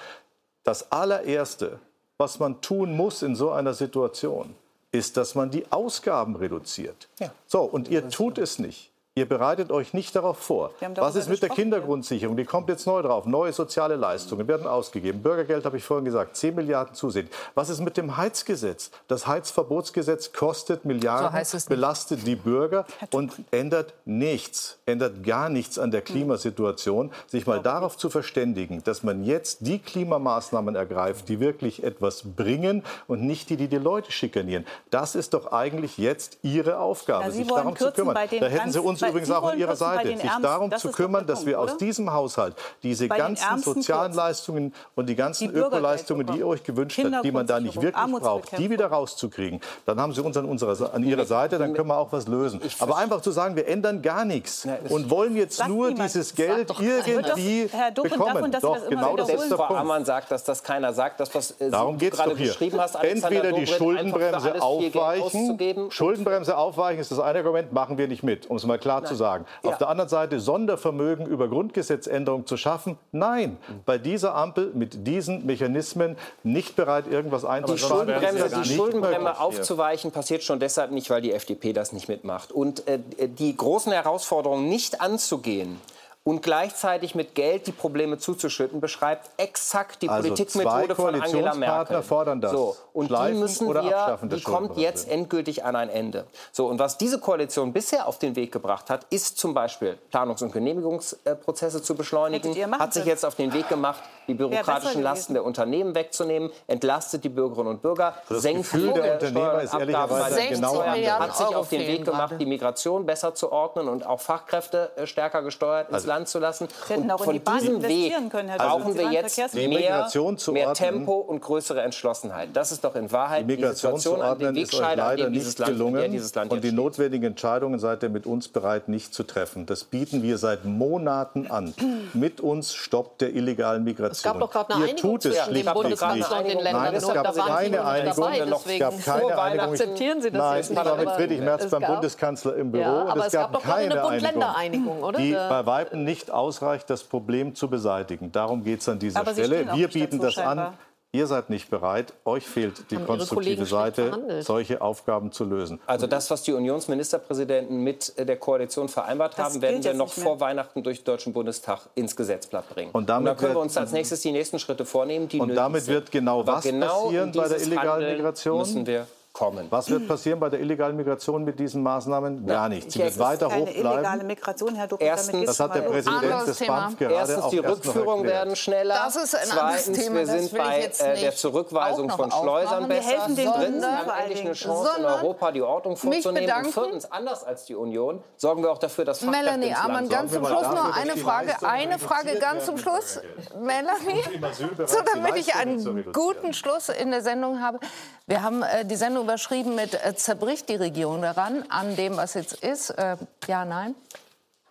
[0.63, 1.80] Das allererste,
[2.18, 4.55] was man tun muss in so einer Situation,
[4.91, 7.07] ist, dass man die Ausgaben reduziert.
[7.20, 7.32] Ja.
[7.47, 8.91] So, und ihr tut es nicht.
[9.18, 10.72] Ihr bereitet euch nicht darauf vor.
[10.95, 12.36] Was ist mit der Kindergrundsicherung?
[12.36, 13.26] Die kommt jetzt neu drauf.
[13.26, 15.22] Neue soziale Leistungen werden ausgegeben.
[15.22, 17.30] Bürgergeld habe ich vorhin gesagt, 10 Milliarden zusehen.
[17.53, 18.91] Was ist mit dem Heizgesetz?
[19.07, 25.91] Das Heizverbotsgesetz kostet Milliarden, so belastet die Bürger und ändert nichts, ändert gar nichts an
[25.91, 26.07] der hm.
[26.07, 27.09] Klimasituation.
[27.28, 32.84] Sich mal darauf zu verständigen, dass man jetzt die Klimamaßnahmen ergreift, die wirklich etwas bringen
[33.07, 34.66] und nicht die, die die Leute schikanieren.
[34.89, 38.16] Das ist doch eigentlich jetzt Ihre Aufgabe, ja, sich darum zu kümmern.
[38.16, 41.60] Da hätten Sie uns übrigens auch an Ihrer Seite, sich darum zu kümmern, dass wir
[41.60, 46.64] aus diesem Haushalt diese ganzen sozialen Leistungen und die ganzen die Ökoleistungen, die ihr euch
[46.64, 49.62] gewünscht habt, die man da nicht wirklich braucht, die wieder rauszukriegen.
[49.86, 52.62] Dann haben Sie uns an, unserer, an Ihrer Seite, dann können wir auch was lösen.
[52.80, 57.70] Aber einfach zu sagen, wir ändern gar nichts und wollen jetzt nur dieses Geld irgendwie
[57.95, 58.51] bekommen.
[58.62, 59.72] Doch, genau das ist der Punkt.
[59.72, 61.20] Frau Ammann sagt, dass das keiner sagt.
[61.20, 62.56] Das, was äh, Darum geht es doch hier.
[62.78, 65.91] Hast, Entweder die Schuldenbremse aufweichen.
[65.91, 69.01] Schuldenbremse aufweichen ist das eine Argument, machen wir nicht mit, um es mal klar klar
[69.01, 69.09] Nein.
[69.09, 69.45] zu sagen.
[69.63, 69.69] Ja.
[69.71, 75.45] Auf der anderen Seite Sondervermögen über Grundgesetzänderung zu schaffen, nein, bei dieser Ampel mit diesen
[75.45, 78.07] Mechanismen nicht bereit, irgendwas einzuführen.
[78.07, 82.07] Die Schuldenbremse, ja die Schuldenbremse aufzuweichen, passiert schon deshalb nicht, weil die FDP das nicht
[82.07, 82.51] mitmacht.
[82.51, 85.79] Und äh, die großen Herausforderungen nicht anzugehen,
[86.28, 92.01] und gleichzeitig mit Geld die Probleme zuzuschütten, beschreibt exakt die also Politikmethode von Angela Merkel.
[92.01, 92.51] fordern das.
[92.51, 96.26] So, und die müssen wir, die kommt jetzt endgültig an ein Ende.
[96.51, 100.41] So, und was diese Koalition bisher auf den Weg gebracht hat, ist zum Beispiel Planungs-
[100.41, 105.45] und Genehmigungsprozesse zu beschleunigen, hat sich jetzt auf den Weg gemacht, die bürokratischen Lasten der
[105.45, 110.84] Unternehmen wegzunehmen, entlastet die Bürgerinnen und Bürger, das senkt Gefühl der Unternehmer ist ehrlicherweise genau
[110.84, 115.05] hat sich auf den Weg gemacht, die Migration besser zu ordnen und auch Fachkräfte äh,
[115.05, 116.68] stärker gesteuert ins also Land zu lassen.
[116.89, 120.07] Und von diesem Weg können, brauchen wir jetzt mehr,
[120.51, 122.49] mehr Tempo und größere Entschlossenheit.
[122.53, 125.72] Das ist doch in Wahrheit die, die Situation an den Wegscheider, an dem dieses Land,
[125.72, 129.66] gelungen, dieses Land Und die notwendigen Entscheidungen seid ihr mit uns bereit, nicht zu treffen.
[129.66, 131.74] Das bieten wir seit Monaten an.
[132.13, 134.11] mit uns stoppt der illegalen Migration.
[134.11, 136.84] Es gab doch gerade eine ihr Einigung Bundeskanzler und den Ländern.
[136.84, 138.30] Nein, es gab keine Einigung.
[138.66, 139.70] Es gab keine Einigung.
[139.72, 142.84] Akzeptieren Sie das Nein, ich war mit Friedrich Merz beim Bundeskanzler im Büro.
[142.86, 145.20] Aber es gab doch keine Bund-Länder-Einigung, oder?
[145.20, 148.32] Die bei Weitem nicht ausreicht, das Problem zu beseitigen.
[148.32, 149.68] Darum geht es an dieser aber Stelle.
[149.74, 150.78] Wir bieten das an.
[151.16, 155.80] Ihr seid nicht bereit, euch fehlt die konstruktive Seite, solche Aufgaben zu lösen.
[155.86, 160.41] Also das, was die Unionsministerpräsidenten mit der Koalition vereinbart das haben, werden wir noch vor
[160.41, 162.91] Weihnachten durch den Deutschen Bundestag ins Gesetzblatt bringen.
[162.91, 165.30] Und, damit und da können wir uns als nächstes die nächsten Schritte vornehmen.
[165.39, 168.58] und damit wird genau was genau passieren bei der illegalen Migration?
[168.58, 169.67] Müssen wir kommen.
[169.69, 172.47] Was wird passieren bei der illegalen Migration mit diesen Maßnahmen?
[172.47, 172.93] Gar nichts.
[172.93, 173.75] Sie wird weiter hoch bleiben.
[173.75, 175.05] illegale Migration, Herr Dr.
[175.05, 178.95] Erstens, das hat der Präsident des BAMF gerade Erstens, auch die Rückführungen werden schneller.
[178.95, 182.09] Das ist ein anderes Zweitens, Thema, wir das sind bei jetzt äh, nicht der Zurückweisung
[182.09, 182.89] von Schleusern aufmachen.
[182.89, 183.09] Wir besser.
[183.09, 184.53] helfen den Drittens, haben endlich eine.
[184.53, 186.65] Chance, in Europa die Ordnung vorzunehmen.
[186.65, 190.31] Und viertens, anders als die Union, sorgen wir auch dafür, dass Fachkräfte Melanie Amann, ganz
[190.31, 190.45] zum.
[190.45, 191.55] Schluss noch eine Frage.
[191.61, 193.19] Eine Frage ganz zum Schluss.
[193.59, 194.23] Melanie,
[194.86, 197.79] so damit ich einen guten Schluss in der Sendung habe.
[198.28, 202.34] Wir haben äh, die Sendung überschrieben mit äh, Zerbricht die Regierung daran, an dem, was
[202.34, 202.89] jetzt ist.
[202.91, 203.17] Äh,
[203.47, 203.95] ja, nein?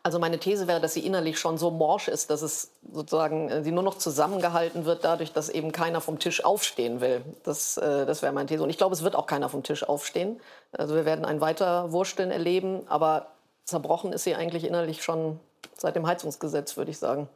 [0.02, 3.62] Also meine These wäre, dass sie innerlich schon so morsch ist, dass es sozusagen äh,
[3.62, 7.24] sie nur noch zusammengehalten wird, dadurch, dass eben keiner vom Tisch aufstehen will.
[7.44, 8.62] Das, äh, das wäre meine These.
[8.62, 10.40] Und ich glaube, es wird auch keiner vom Tisch aufstehen.
[10.72, 13.28] Also wir werden ein Weiterwursteln erleben, aber
[13.64, 15.38] zerbrochen ist sie eigentlich innerlich schon
[15.76, 17.28] seit dem Heizungsgesetz, würde ich sagen.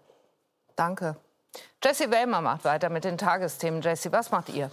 [0.76, 1.16] Danke.
[1.82, 3.82] Jessie Wellmer macht weiter mit den Tagesthemen.
[3.82, 4.70] Jessie, was macht ihr?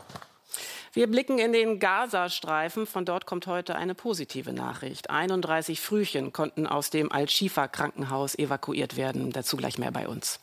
[0.95, 2.87] Wir blicken in den Gazastreifen.
[2.87, 5.09] Von dort kommt heute eine positive Nachricht.
[5.09, 9.33] 31 Frühchen konnten aus dem Al-Shifa-Krankenhaus evakuiert werden.
[9.33, 10.39] Dazu gleich mehr bei uns.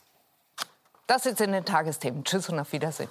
[1.07, 2.23] Das jetzt in den Tagesthemen.
[2.23, 3.09] Tschüss und auf Wiedersehen.